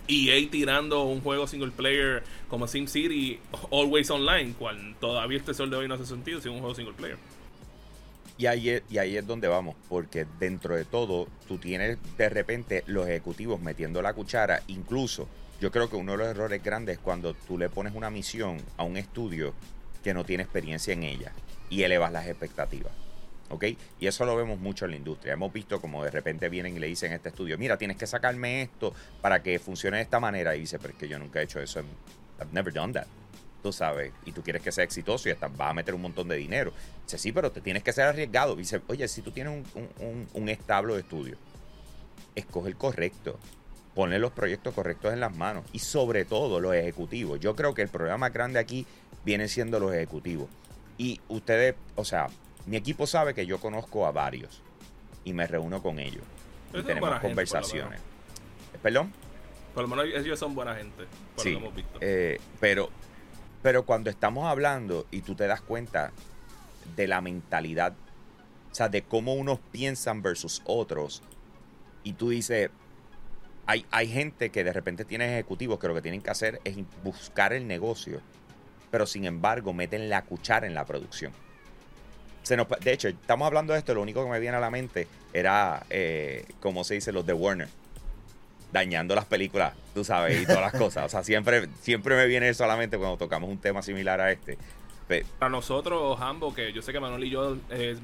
EA 0.09 0.51
tirando 0.51 1.05
un 1.05 1.21
juego 1.21 1.47
single 1.47 1.71
player 1.71 2.23
como 2.49 2.66
SimCity 2.66 3.38
Always 3.71 4.11
Online, 4.11 4.55
cual 4.59 4.97
todavía 5.01 5.38
este 5.38 5.55
sol 5.55 5.71
de 5.71 5.77
hoy 5.77 5.88
no 5.88 5.94
hace 5.94 6.07
sentido 6.07 6.40
si 6.40 6.49
un 6.49 6.61
juego 6.61 6.75
single 6.75 6.94
player. 6.94 7.18
Y 8.38 8.47
ahí, 8.47 8.71
es, 8.71 8.83
y 8.88 8.99
ahí 8.99 9.16
es 9.16 9.27
donde 9.27 9.49
vamos, 9.49 9.75
porque 9.88 10.25
dentro 10.38 10.77
de 10.77 10.85
todo, 10.85 11.27
tú 11.49 11.59
tienes 11.59 11.99
de 12.16 12.29
repente 12.29 12.85
los 12.87 13.09
ejecutivos 13.09 13.61
metiendo 13.61 14.01
la 14.01 14.14
cuchara. 14.14 14.62
Incluso, 14.68 15.29
yo 15.61 15.73
creo 15.73 15.90
que 15.90 15.97
uno 15.97 16.12
de 16.12 16.18
los 16.18 16.29
errores 16.29 16.62
grandes 16.62 16.97
es 16.97 17.03
cuando 17.03 17.35
tú 17.35 17.59
le 17.59 17.68
pones 17.68 17.94
una 17.94 18.11
misión 18.11 18.62
a 18.77 18.85
un 18.85 18.97
estudio 18.97 19.55
que 20.05 20.14
no 20.14 20.25
tiene 20.25 20.44
experiencia 20.44 20.94
en 20.94 21.03
ella 21.03 21.33
y 21.68 21.83
elevas 21.83 22.12
las 22.12 22.29
expectativas. 22.29 22.92
¿Ok? 23.50 23.64
Y 24.00 24.06
eso 24.06 24.24
lo 24.24 24.37
vemos 24.37 24.58
mucho 24.58 24.84
en 24.84 24.92
la 24.92 24.96
industria. 24.96 25.32
Hemos 25.32 25.52
visto 25.52 25.80
como 25.80 26.04
de 26.04 26.11
repente 26.11 26.48
vienen 26.48 26.76
y 26.76 26.78
le 26.78 26.87
dicen 26.87 27.12
a 27.12 27.16
este 27.16 27.30
estudio, 27.30 27.58
mira, 27.58 27.76
tienes 27.76 27.96
que 27.96 28.06
sacarme 28.06 28.62
esto 28.62 28.94
para 29.20 29.42
que 29.42 29.58
funcione 29.58 29.98
de 29.98 30.02
esta 30.02 30.20
manera. 30.20 30.54
Y 30.56 30.61
dice, 30.61 30.78
pero 30.78 30.92
es 30.92 30.98
que 30.98 31.08
yo 31.08 31.18
nunca 31.18 31.40
he 31.40 31.44
hecho 31.44 31.61
eso. 31.61 31.80
I've 31.80 32.52
never 32.52 32.72
done 32.72 32.92
that. 32.92 33.06
Tú 33.62 33.72
sabes, 33.72 34.12
y 34.24 34.32
tú 34.32 34.42
quieres 34.42 34.62
que 34.62 34.70
sea 34.70 34.84
exitoso 34.84 35.28
y 35.28 35.32
hasta 35.32 35.48
vas 35.48 35.70
a 35.70 35.74
meter 35.74 35.94
un 35.94 36.02
montón 36.02 36.28
de 36.28 36.37
dinero. 36.37 36.72
Dice, 37.04 37.18
sí, 37.18 37.32
pero 37.32 37.50
te 37.50 37.61
tienes 37.61 37.82
que 37.82 37.92
ser 37.92 38.04
arriesgado. 38.04 38.54
Dice, 38.54 38.80
oye, 38.87 39.08
si 39.08 39.20
tú 39.22 39.32
tienes 39.32 39.64
un, 40.34 40.48
establo 40.48 40.94
de 40.94 41.00
estudio, 41.00 41.37
escoge 42.34 42.68
el 42.68 42.76
correcto. 42.76 43.38
Ponle 43.94 44.20
los 44.20 44.30
proyectos 44.30 44.74
correctos 44.74 45.12
en 45.12 45.18
las 45.18 45.37
manos. 45.37 45.64
Y 45.72 45.80
sobre 45.80 46.24
todo 46.24 46.61
los 46.61 46.72
ejecutivos. 46.74 47.40
Yo 47.40 47.56
creo 47.56 47.74
que 47.74 47.82
el 47.82 47.88
problema 47.88 48.28
grande 48.28 48.61
aquí 48.61 48.87
viene 49.24 49.48
siendo 49.48 49.80
los 49.80 49.92
ejecutivos. 49.92 50.48
Y 50.98 51.20
ustedes, 51.28 51.74
o 51.96 52.04
sea, 52.04 52.28
mi 52.68 52.76
equipo 52.76 53.07
sabe 53.07 53.33
que 53.33 53.46
yo 53.46 53.59
conozco 53.59 54.07
a 54.07 54.12
varios 54.12 54.61
y 55.24 55.33
me 55.33 55.46
reúno 55.46 55.83
con 55.83 55.98
ellos. 55.98 56.22
y 56.74 56.83
tenemos 56.83 57.18
conversaciones. 57.20 57.98
¿Perdón? 58.83 59.11
Por 59.74 59.88
lo 59.88 59.96
menos 59.96 60.04
ellos 60.14 60.38
son 60.38 60.54
buena 60.54 60.74
gente, 60.74 61.04
por 61.35 61.42
sí, 61.42 61.52
lo 61.52 61.59
hemos 61.61 61.74
visto. 61.74 61.98
Eh, 62.02 62.38
pero, 62.61 62.90
pero 63.62 63.87
cuando 63.87 64.11
estamos 64.11 64.46
hablando 64.46 65.07
y 65.11 65.22
tú 65.22 65.35
te 65.35 65.46
das 65.46 65.62
cuenta 65.62 66.12
de 66.94 67.07
la 67.07 67.22
mentalidad, 67.22 67.94
o 68.70 68.74
sea, 68.74 68.90
de 68.90 69.02
cómo 69.02 69.33
unos 69.33 69.61
piensan 69.72 70.20
versus 70.20 70.62
otros, 70.66 71.22
y 72.02 72.12
tú 72.14 72.28
dices, 72.28 72.70
hay, 73.66 73.87
hay 73.90 74.09
gente 74.09 74.50
que 74.50 74.62
de 74.62 74.74
repente 74.74 75.07
tiene 75.07 75.33
ejecutivos 75.33 75.78
que 75.78 75.88
lo 75.88 75.94
que 75.94 76.02
tienen 76.02 76.20
que 76.20 76.31
hacer 76.31 76.61
es 76.64 76.76
buscar 77.02 77.54
el 77.54 77.66
negocio, 77.66 78.20
pero 78.90 79.07
sin 79.07 79.24
embargo 79.24 79.72
meten 79.72 80.11
la 80.11 80.22
cuchara 80.22 80.66
en 80.66 80.74
la 80.74 80.85
producción 80.85 81.33
de 82.56 82.92
hecho, 82.92 83.08
estamos 83.08 83.46
hablando 83.46 83.72
de 83.72 83.78
esto, 83.78 83.94
lo 83.94 84.02
único 84.02 84.24
que 84.24 84.30
me 84.30 84.40
viene 84.40 84.56
a 84.56 84.61
la 84.61 84.70
mente 84.70 85.06
era, 85.32 85.84
eh, 85.90 86.44
como 86.61 86.84
se 86.84 86.94
dice, 86.94 87.12
los 87.12 87.26
de 87.26 87.32
Warner. 87.32 87.68
Dañando 88.72 89.14
las 89.14 89.24
películas, 89.24 89.72
tú 89.94 90.04
sabes, 90.04 90.42
y 90.42 90.46
todas 90.46 90.61
las 90.61 90.72
cosas. 90.78 91.06
O 91.06 91.08
sea, 91.08 91.24
siempre, 91.24 91.68
siempre 91.80 92.16
me 92.16 92.26
viene 92.26 92.52
solamente 92.52 92.98
cuando 92.98 93.16
tocamos 93.16 93.48
un 93.48 93.58
tema 93.58 93.82
similar 93.82 94.20
a 94.20 94.30
este. 94.30 94.58
Para 95.38 95.48
nosotros, 95.48 96.20
ambos, 96.20 96.54
que 96.54 96.70
yo 96.70 96.82
sé 96.82 96.92
que 96.92 97.00
Manuel 97.00 97.24
y 97.24 97.30
yo 97.30 97.56
eh, 97.70 97.96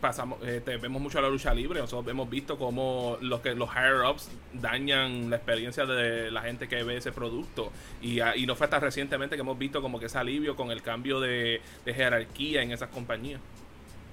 pasamos, 0.00 0.38
eh, 0.44 0.62
vemos 0.80 1.02
mucho 1.02 1.20
la 1.20 1.28
lucha 1.28 1.52
libre, 1.52 1.80
nosotros 1.80 2.08
hemos 2.08 2.30
visto 2.30 2.56
cómo 2.56 3.18
los 3.20 3.40
que 3.40 3.56
los 3.56 3.68
higher 3.70 4.08
ups 4.08 4.30
dañan 4.52 5.30
la 5.30 5.36
experiencia 5.36 5.84
de 5.84 6.30
la 6.30 6.42
gente 6.42 6.68
que 6.68 6.84
ve 6.84 6.98
ese 6.98 7.10
producto. 7.10 7.72
Y, 8.00 8.20
ah, 8.20 8.36
y 8.36 8.46
no 8.46 8.54
fue 8.54 8.66
hasta 8.66 8.78
recientemente 8.78 9.34
que 9.34 9.40
hemos 9.40 9.58
visto 9.58 9.82
como 9.82 9.98
que 9.98 10.06
ese 10.06 10.18
alivio 10.18 10.54
con 10.54 10.70
el 10.70 10.80
cambio 10.80 11.18
de 11.18 11.60
jerarquía 11.84 12.62
en 12.62 12.70
esas 12.70 12.88
compañías. 12.90 13.40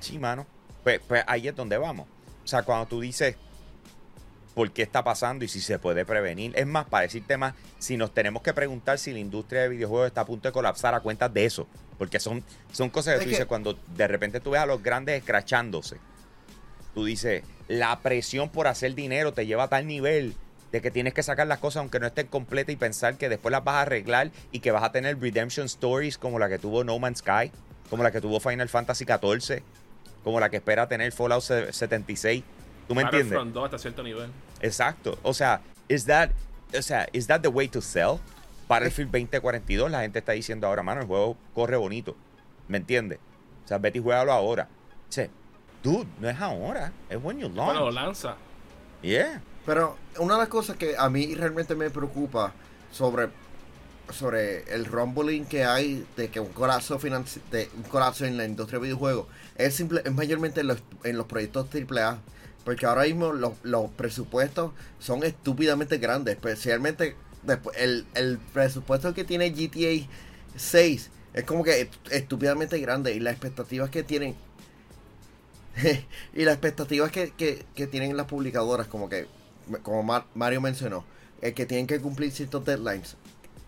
Sí, 0.02 0.20
mano. 0.20 0.46
Pues, 0.84 1.00
pues 1.08 1.24
ahí 1.28 1.48
es 1.48 1.56
donde 1.56 1.78
vamos. 1.78 2.08
O 2.44 2.48
sea, 2.48 2.64
cuando 2.64 2.88
tú 2.88 3.00
dices, 3.00 3.36
por 4.54 4.72
qué 4.72 4.82
está 4.82 5.04
pasando 5.04 5.46
y 5.46 5.48
si 5.48 5.62
se 5.62 5.80
puede 5.80 6.06
prevenir. 6.06 6.54
Es 6.56 6.68
más, 6.68 6.86
para 6.86 7.04
decirte 7.04 7.38
más, 7.38 7.54
si 7.80 7.98
nos 7.98 8.14
tenemos 8.14 8.42
que 8.42 8.54
preguntar 8.54 8.98
si 9.00 9.14
la 9.14 9.20
industria 9.20 9.62
de 9.62 9.70
videojuegos 9.70 10.08
está 10.08 10.22
a 10.22 10.26
punto 10.26 10.48
de 10.48 10.52
colapsar 10.52 10.94
a 10.94 11.00
cuenta 11.00 11.30
de 11.30 11.46
eso. 11.46 11.68
Porque 11.98 12.20
son, 12.20 12.44
son 12.72 12.90
cosas 12.90 13.18
que 13.18 13.26
tú 13.26 13.30
dices 13.30 13.46
cuando 13.46 13.78
de 13.96 14.08
repente 14.08 14.40
tú 14.40 14.52
ves 14.52 14.62
a 14.62 14.66
los 14.66 14.82
grandes 14.84 15.20
escrachándose. 15.20 15.98
Tú 16.94 17.06
dices, 17.06 17.44
la 17.68 18.00
presión 18.00 18.50
por 18.50 18.68
hacer 18.68 18.96
dinero 18.96 19.34
te 19.34 19.46
lleva 19.46 19.64
a 19.64 19.68
tal 19.70 19.88
nivel 19.88 20.36
de 20.72 20.82
que 20.82 20.92
tienes 20.92 21.14
que 21.14 21.24
sacar 21.24 21.48
las 21.48 21.60
cosas 21.60 21.82
aunque 21.82 22.00
no 22.00 22.08
estén 22.08 22.28
completas 22.28 22.74
y 22.74 22.78
pensar 22.78 23.18
que 23.18 23.30
después 23.30 23.52
las 23.52 23.64
vas 23.64 23.76
a 23.76 23.82
arreglar 23.82 24.32
y 24.52 24.60
que 24.60 24.72
vas 24.72 24.84
a 24.84 24.92
tener 24.92 25.20
redemption 25.20 25.66
stories 25.66 26.18
como 26.18 26.40
la 26.40 26.50
que 26.50 26.60
tuvo 26.60 26.84
No 26.84 26.98
Man's 26.98 27.20
Sky, 27.20 27.52
como 27.90 28.04
la 28.04 28.12
que 28.12 28.22
tuvo 28.22 28.40
Final 28.40 28.70
Fantasy 28.70 29.06
XIV, 29.06 29.64
como 30.24 30.40
la 30.40 30.50
que 30.50 30.58
espera 30.58 30.88
tener 30.88 31.12
Fallout 31.12 31.44
76. 31.44 32.44
¿Tú 32.88 32.96
me 32.96 33.04
entiendes? 33.04 33.40
hasta 33.64 33.78
cierto 33.78 34.04
nivel. 34.04 34.30
Exacto. 34.62 35.18
O 35.24 35.34
sea, 35.34 35.62
is 35.88 36.06
that, 36.06 36.32
o 36.78 36.82
sea, 36.82 37.08
is 37.14 37.28
that 37.28 37.42
the 37.42 37.48
way 37.48 37.68
to 37.68 37.82
sell? 37.82 38.20
Battlefield 38.68 39.12
2042, 39.12 39.92
la 39.92 40.02
gente 40.02 40.20
está 40.20 40.32
diciendo 40.32 40.68
ahora, 40.68 40.82
mano, 40.82 41.02
el 41.02 41.08
juego 41.08 41.36
corre 41.54 41.76
bonito. 41.76 42.16
¿Me 42.68 42.78
entiendes? 42.78 43.20
O 43.66 43.68
sea, 43.68 43.78
Betty, 43.78 44.00
juégalo 44.00 44.32
ahora. 44.32 44.70
O 45.10 45.14
dude, 45.84 46.08
no 46.20 46.30
es 46.30 46.40
ahora, 46.40 46.94
es 47.10 47.20
when 47.22 47.40
you 47.40 47.50
launch. 47.50 47.74
Bueno, 47.74 47.92
lanza. 47.92 48.36
Yeah. 49.02 49.42
Pero 49.66 49.98
una 50.20 50.36
de 50.36 50.40
las 50.42 50.50
cosas 50.50 50.78
que 50.78 50.96
a 50.98 51.10
mí 51.10 51.36
realmente 51.36 51.76
me 51.76 51.90
preocupa 51.90 52.54
sobre, 52.92 53.30
sobre 54.10 54.64
el 54.74 54.86
rumbling 54.86 55.46
que 55.46 55.64
hay 55.64 56.06
de 56.18 56.30
que 56.30 56.40
un 56.40 56.50
colapso, 56.50 56.98
de 56.98 57.70
un 57.76 57.84
colapso 57.84 58.26
en 58.26 58.38
la 58.38 58.46
industria 58.46 58.80
de 58.80 58.86
videojuegos 58.86 59.28
es, 59.56 59.76
simple, 59.76 60.02
es 60.04 60.12
mayormente 60.12 60.62
en 60.62 60.68
los, 60.68 60.80
en 61.04 61.18
los 61.18 61.28
proyectos 61.28 61.68
AAA. 61.74 62.20
Porque 62.64 62.86
ahora 62.86 63.04
mismo 63.04 63.34
los, 63.34 63.54
los 63.64 63.90
presupuestos 63.92 64.72
son 65.00 65.24
estúpidamente 65.24 65.98
grandes, 65.98 66.36
especialmente 66.36 67.16
después, 67.44 67.76
el, 67.80 68.06
el 68.14 68.38
presupuesto 68.38 69.14
que 69.14 69.24
tiene 69.24 69.50
GTA 69.50 70.08
6 70.56 71.10
es 71.34 71.44
como 71.44 71.64
que 71.64 71.90
estúpidamente 72.12 72.78
grande 72.80 73.16
y 73.16 73.20
las 73.20 73.34
expectativas 73.34 73.90
que 73.90 74.04
tienen 74.04 74.36
y 76.36 76.44
las 76.44 76.54
expectativas 76.54 77.12
que, 77.12 77.32
que, 77.32 77.66
que 77.74 77.88
tienen 77.88 78.16
las 78.16 78.28
publicadoras 78.28 78.88
como 78.88 79.10
que 79.10 79.28
como 79.84 80.24
Mario 80.34 80.62
mencionó, 80.62 81.06
el 81.42 81.54
que 81.54 81.66
tienen 81.66 81.88
que 81.88 82.00
cumplir 82.00 82.32
ciertos 82.32 82.66
deadlines 82.66 83.16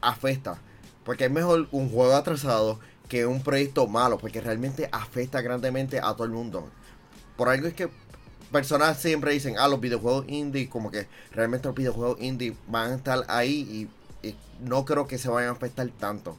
afecta. 0.04 0.58
Porque 1.04 1.26
es 1.26 1.32
mejor 1.32 1.68
un 1.72 1.89
juego 1.89 2.13
atrasado 2.13 2.80
que 3.10 3.26
un 3.26 3.44
proyecto 3.44 3.88
malo, 3.88 4.18
porque 4.18 4.42
realmente 4.42 4.89
afecta 4.92 5.42
grandemente 5.42 6.00
a 6.00 6.13
todo 6.13 6.26
el 6.26 6.32
mundo. 6.32 6.70
Por 7.36 7.50
algo 7.50 7.68
es 7.68 7.74
que 7.74 7.89
personas 8.52 9.00
siempre 9.00 9.34
dicen, 9.34 9.56
ah, 9.58 9.68
los 9.68 9.82
videojuegos 9.82 10.26
indie, 10.28 10.70
como 10.70 10.92
que 10.92 11.08
realmente 11.32 11.68
los 11.68 11.76
videojuegos 11.76 12.22
indie 12.22 12.56
van 12.68 12.92
a 12.92 12.96
estar 12.96 13.26
ahí 13.28 13.89
y, 13.89 13.89
no 14.62 14.86
creo 14.86 15.08
que 15.08 15.18
se 15.18 15.28
vayan 15.28 15.50
a 15.50 15.54
afectar 15.54 15.86
tanto 16.00 16.38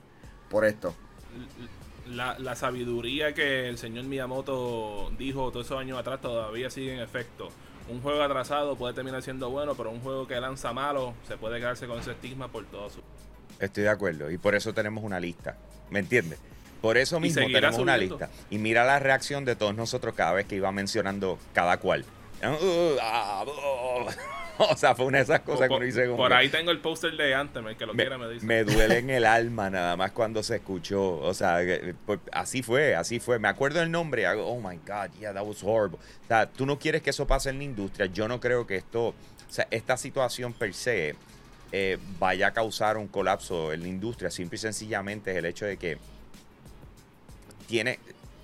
por 0.49 0.65
esto. 0.65 0.95
La, 2.07 2.39
la, 2.39 2.57
sabiduría 2.57 3.35
que 3.35 3.69
el 3.69 3.77
señor 3.77 4.05
Miyamoto 4.05 5.11
dijo 5.19 5.51
todos 5.51 5.67
esos 5.67 5.79
años 5.79 5.99
atrás 5.99 6.23
todavía 6.23 6.71
sigue 6.71 6.95
en 6.95 7.01
efecto 7.01 7.51
un 7.89 8.01
juego 8.01 8.23
atrasado 8.23 8.77
puede 8.77 8.95
terminar 8.95 9.23
siendo 9.23 9.51
bueno, 9.51 9.75
pero 9.75 9.91
un 9.91 10.01
juego 10.01 10.27
que 10.27 10.41
lanza 10.41 10.73
malo 10.73 11.15
se 11.27 11.37
puede 11.37 11.59
quedarse 11.59 11.87
con 11.87 11.99
ese 11.99 12.13
estigma 12.13 12.49
por 12.49 12.65
todo 12.67 12.89
su. 12.91 13.01
Estoy 13.65 13.85
de 13.85 13.91
acuerdo, 13.91 14.31
y 14.31 14.39
por 14.39 14.55
eso 14.55 14.73
tenemos 14.73 15.05
una 15.05 15.21
lista. 15.21 15.57
¿Me 15.91 16.01
entiendes? 16.01 16.39
Por 16.81 16.99
eso 16.99 17.19
mismo 17.19 17.47
tenemos 17.47 17.79
una 17.79 17.97
lista. 17.97 18.29
Y 18.51 18.59
mira 18.59 18.85
la 18.85 18.99
reacción 18.99 19.45
de 19.45 19.57
todos 19.57 19.75
nosotros 19.75 20.15
cada 20.15 20.35
vez 20.35 20.47
que 20.47 20.57
iba 20.57 20.71
mencionando 20.71 21.39
cada 21.55 21.79
cual. 21.79 22.05
o 24.59 24.77
sea, 24.77 24.95
fue 24.95 25.07
una 25.07 25.19
de 25.19 25.25
esas 25.25 25.41
cosas 25.41 25.69
que 25.69 25.75
uno 25.75 25.85
dice 25.85 26.07
Por 26.09 26.33
ahí 26.33 26.49
tengo 26.51 26.71
el 26.71 26.81
póster 26.81 27.17
de 27.17 27.35
Anthem, 27.35 27.67
el 27.69 27.77
que 27.77 27.87
lo 27.87 27.95
quiera 27.95 28.19
me 28.19 28.29
dice. 28.29 28.45
Me 28.45 28.65
duele 28.65 28.99
en 28.99 29.09
el 29.09 29.25
alma 29.25 29.71
nada 29.71 29.97
más 29.97 30.13
cuando 30.13 30.43
se 30.43 30.57
escuchó. 30.57 31.21
O 31.21 31.33
sea, 31.33 31.61
pues, 32.05 32.21
así 32.33 32.63
fue, 32.63 32.95
así 32.95 33.19
fue. 33.19 33.39
Me 33.39 33.49
acuerdo 33.49 33.81
el 33.81 33.91
nombre 33.91 34.29
oh 34.29 34.61
my 34.61 34.77
God, 34.87 35.11
yeah, 35.19 35.33
that 35.33 35.47
was 35.47 35.63
horrible. 35.63 35.99
O 36.25 36.29
sea, 36.29 36.47
tú 36.47 36.67
no 36.67 36.79
quieres 36.79 37.03
que 37.03 37.11
eso 37.11 37.27
pase 37.27 37.51
en 37.51 37.59
la 37.59 37.65
industria. 37.65 38.07
Yo 38.07 38.29
no 38.29 38.41
creo 38.41 38.67
que 38.67 38.77
esto, 38.77 39.09
o 39.09 39.15
sea, 39.49 39.67
esta 39.71 39.97
situación 39.97 40.53
per 40.53 40.75
se 40.75 41.17
eh, 41.77 41.99
vaya 42.21 42.47
a 42.47 42.53
causar 42.53 42.97
un 42.97 43.09
colapso 43.09 43.73
en 43.73 43.83
la 43.83 43.89
industria. 43.89 44.31
Simple 44.31 44.55
y 44.55 44.61
sencillamente 44.61 45.33
es 45.33 45.39
el 45.39 45.45
hecho 45.45 45.65
de 45.67 45.77
que 45.77 45.99
tiene, 47.67 47.99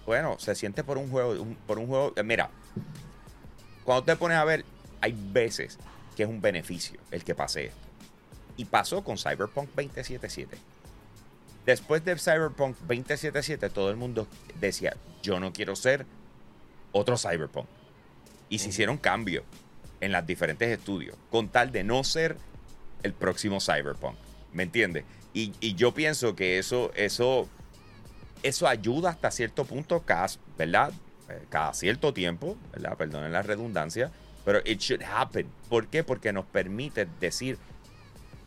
bueno, 0.04 0.36
se 0.40 0.52
siente 0.56 0.82
por 0.82 0.98
un 0.98 1.08
juego, 1.08 1.46
por 1.64 1.78
un 1.78 1.86
juego. 1.86 2.12
Eh, 2.16 2.24
mira, 2.24 2.50
cuando 3.84 4.02
te 4.02 4.16
pones 4.16 4.36
a 4.36 4.42
ver, 4.42 4.64
hay 5.00 5.14
veces 5.16 5.78
que 6.16 6.24
es 6.24 6.28
un 6.28 6.40
beneficio 6.40 6.98
el 7.12 7.22
que 7.22 7.36
pase 7.36 7.66
esto. 7.66 7.78
Y 8.56 8.64
pasó 8.64 9.04
con 9.04 9.16
Cyberpunk 9.16 9.68
2077. 9.76 10.58
Después 11.64 12.04
de 12.04 12.18
Cyberpunk 12.18 12.76
2077, 12.78 13.70
todo 13.70 13.90
el 13.90 13.96
mundo 13.96 14.26
decía, 14.58 14.96
yo 15.22 15.38
no 15.38 15.52
quiero 15.52 15.76
ser 15.76 16.04
otro 16.90 17.16
Cyberpunk. 17.16 17.68
Y 18.48 18.58
se 18.58 18.70
hicieron 18.70 18.98
cambios 18.98 19.44
en 20.00 20.10
los 20.10 20.26
diferentes 20.26 20.68
estudios, 20.68 21.16
con 21.30 21.48
tal 21.48 21.70
de 21.70 21.84
no 21.84 22.02
ser 22.02 22.36
el 23.02 23.12
próximo 23.12 23.60
Cyberpunk. 23.60 24.16
¿Me 24.52 24.62
entiendes? 24.62 25.04
Y, 25.32 25.74
yo 25.74 25.94
pienso 25.94 26.34
que 26.34 26.58
eso, 26.58 26.90
eso, 26.94 27.48
eso 28.42 28.66
ayuda 28.66 29.10
hasta 29.10 29.30
cierto 29.30 29.64
punto, 29.64 30.00
cada, 30.00 30.26
¿verdad? 30.58 30.92
Eh, 31.28 31.44
cada 31.48 31.72
cierto 31.72 32.12
tiempo, 32.12 32.56
¿verdad? 32.72 32.96
Perdonen 32.96 33.32
la 33.32 33.42
redundancia, 33.42 34.10
pero 34.44 34.60
it 34.64 34.80
should 34.80 35.02
happen. 35.02 35.46
¿Por 35.68 35.86
qué? 35.86 36.02
Porque 36.02 36.32
nos 36.32 36.46
permite 36.46 37.06
decir 37.20 37.58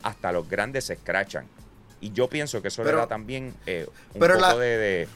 hasta 0.02 0.32
los 0.34 0.50
grandes 0.50 0.86
se 0.86 0.94
escrachan. 0.94 1.48
Y 2.02 2.12
yo 2.12 2.28
pienso 2.28 2.62
que 2.62 2.68
eso 2.68 2.84
le 2.84 2.92
da 2.92 3.08
también 3.08 3.56
eh, 3.66 3.88
un 4.14 4.20
poco 4.20 4.60
de, 4.60 5.08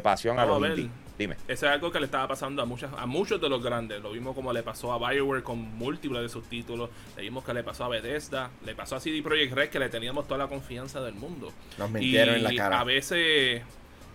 pasión 0.00 0.38
a 0.38 0.46
los 0.46 0.64
indie. 0.64 0.90
Dime. 1.18 1.36
Eso 1.48 1.66
es 1.66 1.72
algo 1.72 1.90
que 1.90 1.98
le 1.98 2.06
estaba 2.06 2.28
pasando 2.28 2.62
a 2.62 2.66
muchas, 2.66 2.90
a 2.96 3.06
muchos 3.06 3.40
de 3.40 3.48
los 3.48 3.62
grandes. 3.62 4.02
Lo 4.02 4.12
vimos 4.12 4.34
como 4.34 4.52
le 4.52 4.62
pasó 4.62 4.92
a 4.92 4.98
Bioware 4.98 5.42
con 5.42 5.58
múltiples 5.58 6.22
de 6.22 6.28
sus 6.28 6.44
títulos. 6.44 6.90
Le 7.16 7.22
vimos 7.22 7.44
que 7.44 7.54
le 7.54 7.62
pasó 7.62 7.84
a 7.84 7.88
Bethesda. 7.88 8.50
Le 8.64 8.74
pasó 8.74 8.96
a 8.96 9.00
CD 9.00 9.22
Projekt 9.22 9.54
Red 9.54 9.68
que 9.70 9.78
le 9.78 9.88
teníamos 9.88 10.26
toda 10.26 10.38
la 10.38 10.48
confianza 10.48 11.00
del 11.00 11.14
mundo. 11.14 11.52
Nos 11.78 11.90
mintieron 11.90 12.36
en 12.36 12.42
la 12.44 12.54
cara. 12.54 12.80
A 12.80 12.84
veces, 12.84 13.62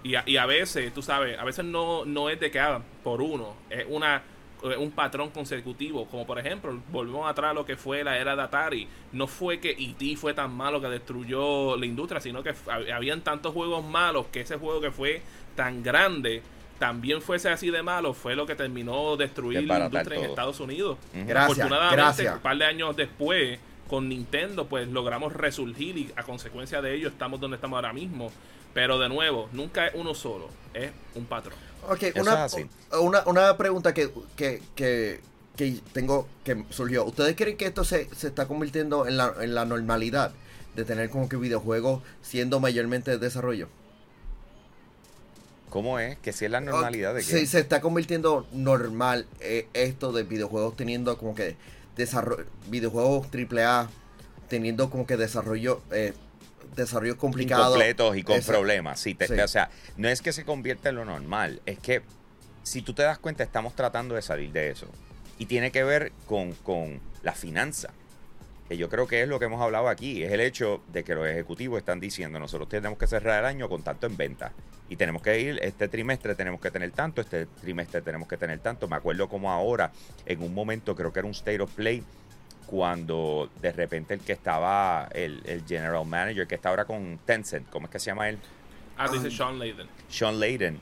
y 0.03 0.15
a, 0.15 0.23
y 0.27 0.37
a 0.37 0.45
veces, 0.45 0.93
tú 0.93 1.01
sabes, 1.01 1.39
a 1.39 1.43
veces 1.43 1.65
no, 1.65 2.05
no 2.05 2.29
es 2.29 2.39
de 2.39 2.51
que 2.51 2.59
hagan 2.59 2.83
por 3.03 3.21
uno. 3.21 3.55
Es 3.69 3.85
una 3.89 4.23
un 4.77 4.91
patrón 4.91 5.31
consecutivo. 5.31 6.05
Como 6.05 6.25
por 6.25 6.39
ejemplo, 6.39 6.79
volvemos 6.91 7.29
atrás 7.29 7.51
a 7.51 7.53
lo 7.53 7.65
que 7.65 7.77
fue 7.77 8.03
la 8.03 8.17
era 8.17 8.35
de 8.35 8.43
Atari. 8.43 8.87
No 9.11 9.27
fue 9.27 9.59
que 9.59 9.71
E.T. 9.71 10.17
fue 10.17 10.33
tan 10.33 10.53
malo 10.53 10.79
que 10.81 10.87
destruyó 10.87 11.75
la 11.77 11.85
industria, 11.85 12.21
sino 12.21 12.43
que 12.43 12.53
habían 12.93 13.21
tantos 13.21 13.53
juegos 13.53 13.83
malos 13.83 14.27
que 14.27 14.41
ese 14.41 14.57
juego 14.57 14.79
que 14.81 14.91
fue 14.91 15.21
tan 15.55 15.83
grande 15.83 16.41
también 16.81 17.21
fuese 17.21 17.47
así 17.47 17.69
de 17.69 17.83
malo, 17.83 18.15
fue 18.15 18.35
lo 18.35 18.47
que 18.47 18.55
terminó 18.55 19.15
destruir 19.15 19.65
la 19.65 19.85
industria 19.85 20.17
en 20.17 20.25
Estados 20.25 20.59
Unidos. 20.59 20.97
Gracias, 21.13 21.59
Afortunadamente, 21.59 22.27
un 22.31 22.39
par 22.39 22.57
de 22.57 22.65
años 22.65 22.95
después, 22.95 23.59
con 23.87 24.09
Nintendo, 24.09 24.65
pues 24.65 24.87
logramos 24.87 25.31
resurgir 25.31 25.95
y 25.95 26.11
a 26.15 26.23
consecuencia 26.23 26.81
de 26.81 26.95
ello 26.95 27.09
estamos 27.09 27.39
donde 27.39 27.57
estamos 27.57 27.77
ahora 27.77 27.93
mismo. 27.93 28.31
Pero 28.73 28.97
de 28.97 29.09
nuevo, 29.09 29.47
nunca 29.51 29.85
es 29.85 29.93
uno 29.93 30.15
solo, 30.15 30.49
es 30.73 30.89
un 31.13 31.25
patrón. 31.25 31.53
Ok, 31.87 32.05
una, 32.99 33.23
una, 33.27 33.57
pregunta 33.57 33.93
que, 33.93 34.09
que, 34.35 34.63
que, 34.75 35.19
tengo 35.93 36.27
que 36.43 36.65
surgió. 36.71 37.05
¿Ustedes 37.05 37.35
creen 37.35 37.57
que 37.57 37.67
esto 37.67 37.83
se, 37.83 38.09
se 38.15 38.25
está 38.25 38.47
convirtiendo 38.47 39.05
en 39.05 39.17
la, 39.17 39.35
en 39.39 39.53
la 39.53 39.65
normalidad 39.65 40.31
de 40.75 40.83
tener 40.83 41.11
como 41.11 41.29
que 41.29 41.37
videojuegos 41.37 42.01
siendo 42.23 42.59
mayormente 42.59 43.11
de 43.11 43.19
desarrollo? 43.19 43.69
¿Cómo 45.71 45.99
es? 45.99 46.17
Que 46.17 46.33
si 46.33 46.43
es 46.43 46.51
la 46.51 46.59
normalidad 46.59 47.15
de 47.15 47.21
que... 47.21 47.25
Sí, 47.25 47.47
se 47.47 47.59
está 47.59 47.79
convirtiendo 47.79 48.45
normal 48.51 49.25
eh, 49.39 49.69
esto 49.73 50.11
de 50.11 50.23
videojuegos 50.23 50.75
teniendo 50.75 51.17
como 51.17 51.33
que 51.33 51.55
desarrollo, 51.95 52.45
videojuegos 52.67 53.27
AAA 53.33 53.89
teniendo 54.49 54.89
como 54.89 55.07
que 55.07 55.15
desarrollo 55.15 55.81
eh, 55.91 56.13
desarrollos 56.75 57.15
complicados. 57.15 57.69
Completos 57.69 58.17
y 58.17 58.23
con 58.23 58.41
problemas. 58.41 58.99
Sí, 58.99 59.17
O 59.41 59.47
sea, 59.47 59.69
no 59.95 60.09
es 60.09 60.21
que 60.21 60.33
se 60.33 60.43
convierta 60.43 60.89
en 60.89 60.95
lo 60.95 61.05
normal, 61.05 61.61
es 61.65 61.79
que 61.79 62.01
si 62.63 62.81
tú 62.81 62.93
te 62.93 63.03
das 63.03 63.17
cuenta, 63.17 63.41
estamos 63.43 63.73
tratando 63.73 64.15
de 64.15 64.21
salir 64.21 64.51
de 64.51 64.71
eso. 64.71 64.87
Y 65.39 65.45
tiene 65.45 65.71
que 65.71 65.85
ver 65.85 66.11
con, 66.27 66.51
con 66.51 66.99
la 67.23 67.31
finanza. 67.31 67.91
Que 68.71 68.77
yo 68.77 68.87
creo 68.87 69.05
que 69.05 69.21
es 69.21 69.27
lo 69.27 69.37
que 69.37 69.43
hemos 69.43 69.59
hablado 69.59 69.89
aquí. 69.89 70.23
Es 70.23 70.31
el 70.31 70.39
hecho 70.39 70.81
de 70.93 71.03
que 71.03 71.13
los 71.13 71.27
ejecutivos 71.27 71.77
están 71.77 71.99
diciendo, 71.99 72.39
nosotros 72.39 72.69
tenemos 72.69 72.97
que 72.97 73.05
cerrar 73.05 73.39
el 73.39 73.45
año 73.45 73.67
con 73.67 73.83
tanto 73.83 74.07
en 74.07 74.15
venta. 74.15 74.53
Y 74.87 74.95
tenemos 74.95 75.21
que 75.21 75.41
ir, 75.41 75.59
este 75.61 75.89
trimestre 75.89 76.35
tenemos 76.35 76.61
que 76.61 76.71
tener 76.71 76.89
tanto, 76.91 77.19
este 77.19 77.47
trimestre 77.47 78.01
tenemos 78.01 78.29
que 78.29 78.37
tener 78.37 78.59
tanto. 78.59 78.87
Me 78.87 78.95
acuerdo 78.95 79.27
como 79.27 79.51
ahora, 79.51 79.91
en 80.25 80.41
un 80.41 80.53
momento, 80.53 80.95
creo 80.95 81.11
que 81.11 81.19
era 81.19 81.25
un 81.25 81.33
State 81.33 81.59
of 81.59 81.69
Play, 81.73 82.01
cuando 82.65 83.49
de 83.61 83.73
repente 83.73 84.13
el 84.13 84.21
que 84.21 84.31
estaba, 84.31 85.09
el, 85.13 85.65
general 85.67 86.05
manager, 86.05 86.47
que 86.47 86.55
está 86.55 86.69
ahora 86.69 86.85
con 86.85 87.19
Tencent, 87.25 87.69
¿cómo 87.69 87.87
es 87.87 87.91
que 87.91 87.99
se 87.99 88.05
llama 88.05 88.29
él? 88.29 88.39
Ah, 88.97 89.09
dice 89.11 89.29
Sean 89.29 89.59
Layden. 89.59 89.89
Sean 90.07 90.39
Layden. 90.39 90.79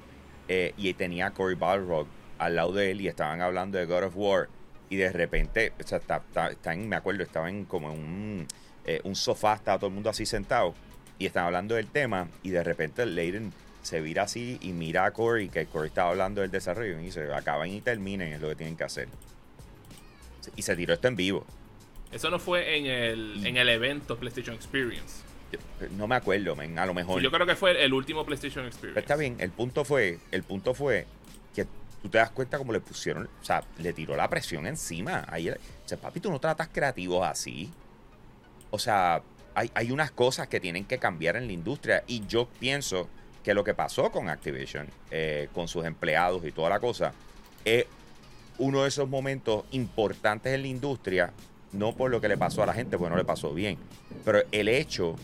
Eh, 0.47 0.75
y 0.77 0.93
tenía 0.93 1.25
a 1.25 1.31
Cory 1.31 1.55
Balrog 1.55 2.05
al 2.37 2.55
lado 2.55 2.71
de 2.71 2.91
él 2.91 3.01
y 3.01 3.07
estaban 3.07 3.41
hablando 3.41 3.79
de 3.79 3.87
God 3.87 4.03
of 4.03 4.13
War. 4.15 4.47
Y 4.89 4.97
de 4.97 5.11
repente, 5.11 5.71
o 5.79 5.87
sea, 5.87 5.99
está, 5.99 6.21
está, 6.49 6.73
en, 6.73 6.89
me 6.89 6.95
acuerdo, 6.95 7.23
estaba 7.23 7.49
en 7.49 7.65
como 7.65 7.91
en 7.91 7.99
un, 7.99 8.47
eh, 8.85 9.01
un 9.03 9.15
sofá, 9.15 9.53
estaba 9.53 9.77
todo 9.77 9.87
el 9.87 9.93
mundo 9.93 10.09
así 10.09 10.25
sentado 10.25 10.73
y 11.19 11.25
están 11.25 11.45
hablando 11.45 11.75
del 11.75 11.87
tema 11.87 12.27
y 12.43 12.49
de 12.49 12.63
repente 12.63 13.05
Leiden 13.05 13.53
se 13.83 14.01
vira 14.01 14.23
así 14.23 14.57
y 14.61 14.71
mira 14.71 15.05
a 15.05 15.11
Corey, 15.11 15.49
que 15.49 15.65
Corey 15.67 15.89
estaba 15.89 16.09
hablando 16.09 16.41
del 16.41 16.51
desarrollo 16.51 16.99
y 16.99 17.03
dice, 17.03 17.31
acaban 17.33 17.69
y 17.69 17.81
terminen, 17.81 18.33
es 18.33 18.41
lo 18.41 18.49
que 18.49 18.55
tienen 18.55 18.75
que 18.75 18.83
hacer. 18.83 19.07
Y 20.55 20.61
se 20.63 20.75
tiró 20.75 20.93
esto 20.93 21.07
en 21.07 21.15
vivo. 21.15 21.45
Eso 22.11 22.29
no 22.31 22.39
fue 22.39 22.77
en 22.77 22.87
el, 22.87 23.45
en 23.45 23.57
el 23.57 23.69
evento 23.69 24.17
PlayStation 24.17 24.55
Experience. 24.55 25.23
No 25.91 26.07
me 26.07 26.15
acuerdo, 26.15 26.55
a 26.59 26.85
lo 26.85 26.93
mejor. 26.93 27.21
Yo 27.21 27.31
creo 27.31 27.45
que 27.45 27.55
fue 27.55 27.83
el 27.83 27.93
último 27.93 28.25
PlayStation 28.25 28.65
Experience. 28.65 28.99
está 28.99 29.15
bien, 29.15 29.37
el 29.39 29.51
punto 29.51 29.83
fue, 29.83 30.19
el 30.31 30.43
punto 30.43 30.73
fue 30.73 31.05
tú 32.01 32.09
te 32.09 32.17
das 32.17 32.31
cuenta 32.31 32.57
cómo 32.57 32.73
le 32.73 32.79
pusieron, 32.79 33.29
o 33.41 33.45
sea, 33.45 33.63
le 33.77 33.93
tiró 33.93 34.15
la 34.15 34.29
presión 34.29 34.65
encima. 34.67 35.25
Ahí, 35.29 35.49
o 35.49 35.55
sea, 35.85 35.97
papi, 35.97 36.19
tú 36.19 36.31
no 36.31 36.39
tratas 36.39 36.69
creativos 36.71 37.25
así. 37.25 37.71
O 38.71 38.79
sea, 38.79 39.21
hay, 39.55 39.71
hay 39.73 39.91
unas 39.91 40.11
cosas 40.11 40.47
que 40.47 40.59
tienen 40.59 40.85
que 40.85 40.97
cambiar 40.97 41.35
en 41.35 41.47
la 41.47 41.53
industria 41.53 42.03
y 42.07 42.25
yo 42.27 42.47
pienso 42.59 43.09
que 43.43 43.53
lo 43.53 43.63
que 43.63 43.73
pasó 43.73 44.11
con 44.11 44.29
Activision, 44.29 44.87
eh, 45.11 45.49
con 45.53 45.67
sus 45.67 45.85
empleados 45.85 46.43
y 46.45 46.51
toda 46.51 46.69
la 46.69 46.79
cosa, 46.79 47.13
es 47.65 47.85
uno 48.57 48.83
de 48.83 48.89
esos 48.89 49.09
momentos 49.09 49.65
importantes 49.71 50.53
en 50.53 50.61
la 50.61 50.67
industria, 50.67 51.31
no 51.71 51.95
por 51.95 52.11
lo 52.11 52.19
que 52.19 52.27
le 52.27 52.37
pasó 52.37 52.63
a 52.63 52.65
la 52.65 52.73
gente, 52.73 52.97
porque 52.97 53.11
no 53.11 53.17
le 53.17 53.25
pasó 53.25 53.53
bien, 53.53 53.77
pero 54.25 54.41
el 54.51 54.67
hecho 54.67 55.15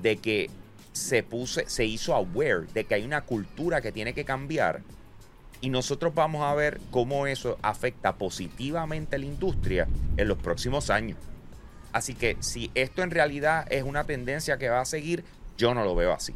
de 0.00 0.16
que 0.16 0.50
se, 0.92 1.22
puse, 1.24 1.68
se 1.68 1.84
hizo 1.84 2.14
aware 2.14 2.66
de 2.72 2.84
que 2.84 2.94
hay 2.94 3.04
una 3.04 3.22
cultura 3.22 3.80
que 3.80 3.90
tiene 3.90 4.14
que 4.14 4.24
cambiar 4.24 4.80
y 5.60 5.70
nosotros 5.70 6.14
vamos 6.14 6.42
a 6.42 6.54
ver 6.54 6.80
cómo 6.90 7.26
eso 7.26 7.58
afecta 7.62 8.16
positivamente 8.16 9.16
a 9.16 9.18
la 9.18 9.26
industria 9.26 9.88
en 10.16 10.28
los 10.28 10.38
próximos 10.38 10.90
años. 10.90 11.18
Así 11.92 12.14
que 12.14 12.36
si 12.40 12.70
esto 12.74 13.02
en 13.02 13.10
realidad 13.10 13.66
es 13.70 13.84
una 13.84 14.04
tendencia 14.04 14.58
que 14.58 14.68
va 14.68 14.80
a 14.80 14.84
seguir, 14.84 15.24
yo 15.56 15.74
no 15.74 15.84
lo 15.84 15.94
veo 15.94 16.12
así. 16.12 16.34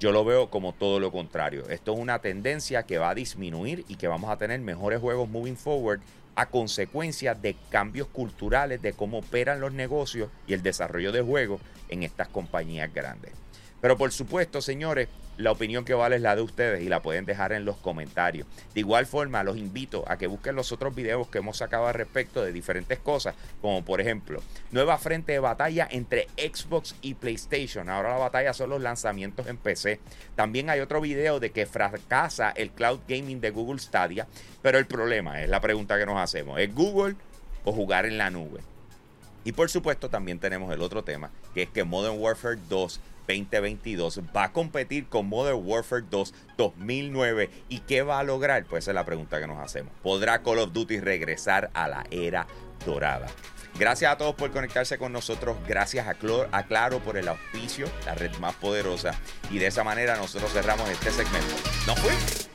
Yo 0.00 0.12
lo 0.12 0.24
veo 0.24 0.50
como 0.50 0.72
todo 0.72 0.98
lo 0.98 1.12
contrario. 1.12 1.68
Esto 1.68 1.92
es 1.92 1.98
una 1.98 2.18
tendencia 2.20 2.84
que 2.84 2.98
va 2.98 3.10
a 3.10 3.14
disminuir 3.14 3.84
y 3.88 3.96
que 3.96 4.08
vamos 4.08 4.30
a 4.30 4.36
tener 4.36 4.60
mejores 4.60 5.00
juegos 5.00 5.28
moving 5.28 5.56
forward 5.56 6.00
a 6.36 6.46
consecuencia 6.46 7.34
de 7.34 7.54
cambios 7.70 8.08
culturales 8.08 8.82
de 8.82 8.92
cómo 8.92 9.18
operan 9.18 9.60
los 9.60 9.72
negocios 9.72 10.30
y 10.46 10.54
el 10.54 10.62
desarrollo 10.62 11.12
de 11.12 11.22
juegos 11.22 11.60
en 11.88 12.02
estas 12.02 12.28
compañías 12.28 12.92
grandes. 12.92 13.32
Pero 13.80 13.96
por 13.96 14.12
supuesto, 14.12 14.60
señores, 14.60 15.08
la 15.36 15.52
opinión 15.52 15.84
que 15.84 15.94
vale 15.94 16.16
es 16.16 16.22
la 16.22 16.36
de 16.36 16.42
ustedes 16.42 16.82
y 16.82 16.88
la 16.88 17.02
pueden 17.02 17.24
dejar 17.24 17.52
en 17.52 17.64
los 17.64 17.76
comentarios. 17.76 18.46
De 18.74 18.80
igual 18.80 19.06
forma, 19.06 19.42
los 19.42 19.56
invito 19.56 20.04
a 20.06 20.16
que 20.16 20.26
busquen 20.26 20.56
los 20.56 20.72
otros 20.72 20.94
videos 20.94 21.28
que 21.28 21.38
hemos 21.38 21.56
sacado 21.56 21.86
al 21.86 21.94
respecto 21.94 22.42
de 22.42 22.52
diferentes 22.52 22.98
cosas, 22.98 23.34
como 23.60 23.84
por 23.84 24.00
ejemplo, 24.00 24.42
nueva 24.70 24.98
frente 24.98 25.32
de 25.32 25.38
batalla 25.38 25.88
entre 25.90 26.28
Xbox 26.36 26.94
y 27.02 27.14
PlayStation. 27.14 27.88
Ahora 27.88 28.10
la 28.10 28.18
batalla 28.18 28.52
son 28.52 28.70
los 28.70 28.80
lanzamientos 28.80 29.46
en 29.46 29.56
PC. 29.56 30.00
También 30.34 30.70
hay 30.70 30.80
otro 30.80 31.00
video 31.00 31.40
de 31.40 31.50
que 31.50 31.66
fracasa 31.66 32.50
el 32.50 32.70
cloud 32.70 33.00
gaming 33.08 33.40
de 33.40 33.50
Google 33.50 33.80
Stadia, 33.80 34.26
pero 34.62 34.78
el 34.78 34.86
problema 34.86 35.42
es 35.42 35.48
la 35.48 35.60
pregunta 35.60 35.98
que 35.98 36.06
nos 36.06 36.18
hacemos, 36.18 36.58
¿es 36.60 36.74
Google 36.74 37.16
o 37.64 37.72
jugar 37.72 38.06
en 38.06 38.18
la 38.18 38.30
nube? 38.30 38.60
Y 39.44 39.52
por 39.52 39.68
supuesto 39.68 40.08
también 40.08 40.38
tenemos 40.38 40.72
el 40.72 40.80
otro 40.80 41.04
tema, 41.04 41.30
que 41.52 41.62
es 41.62 41.68
que 41.68 41.84
Modern 41.84 42.18
Warfare 42.18 42.58
2 42.68 43.00
2022 43.26 44.20
va 44.34 44.44
a 44.44 44.52
competir 44.52 45.06
con 45.06 45.26
Modern 45.26 45.60
Warfare 45.64 46.04
2 46.08 46.34
2009 46.56 47.50
y 47.68 47.80
qué 47.80 48.02
va 48.02 48.18
a 48.18 48.24
lograr? 48.24 48.64
Pues 48.64 48.84
esa 48.84 48.90
es 48.90 48.94
la 48.94 49.04
pregunta 49.04 49.40
que 49.40 49.46
nos 49.46 49.58
hacemos. 49.58 49.92
¿Podrá 50.02 50.42
Call 50.42 50.58
of 50.58 50.72
Duty 50.72 51.00
regresar 51.00 51.70
a 51.74 51.88
la 51.88 52.04
era 52.10 52.46
dorada? 52.84 53.26
Gracias 53.78 54.12
a 54.12 54.16
todos 54.16 54.34
por 54.36 54.52
conectarse 54.52 54.98
con 54.98 55.12
nosotros. 55.12 55.56
Gracias 55.66 56.06
a, 56.06 56.16
a 56.52 56.62
Claro 56.64 57.00
por 57.00 57.16
el 57.16 57.26
auspicio, 57.26 57.86
la 58.06 58.14
red 58.14 58.30
más 58.38 58.54
poderosa. 58.54 59.18
Y 59.50 59.58
de 59.58 59.66
esa 59.66 59.82
manera 59.82 60.16
nosotros 60.16 60.52
cerramos 60.52 60.88
este 60.88 61.10
segmento. 61.10 61.54
¿No 61.86 61.96
fue? 61.96 62.53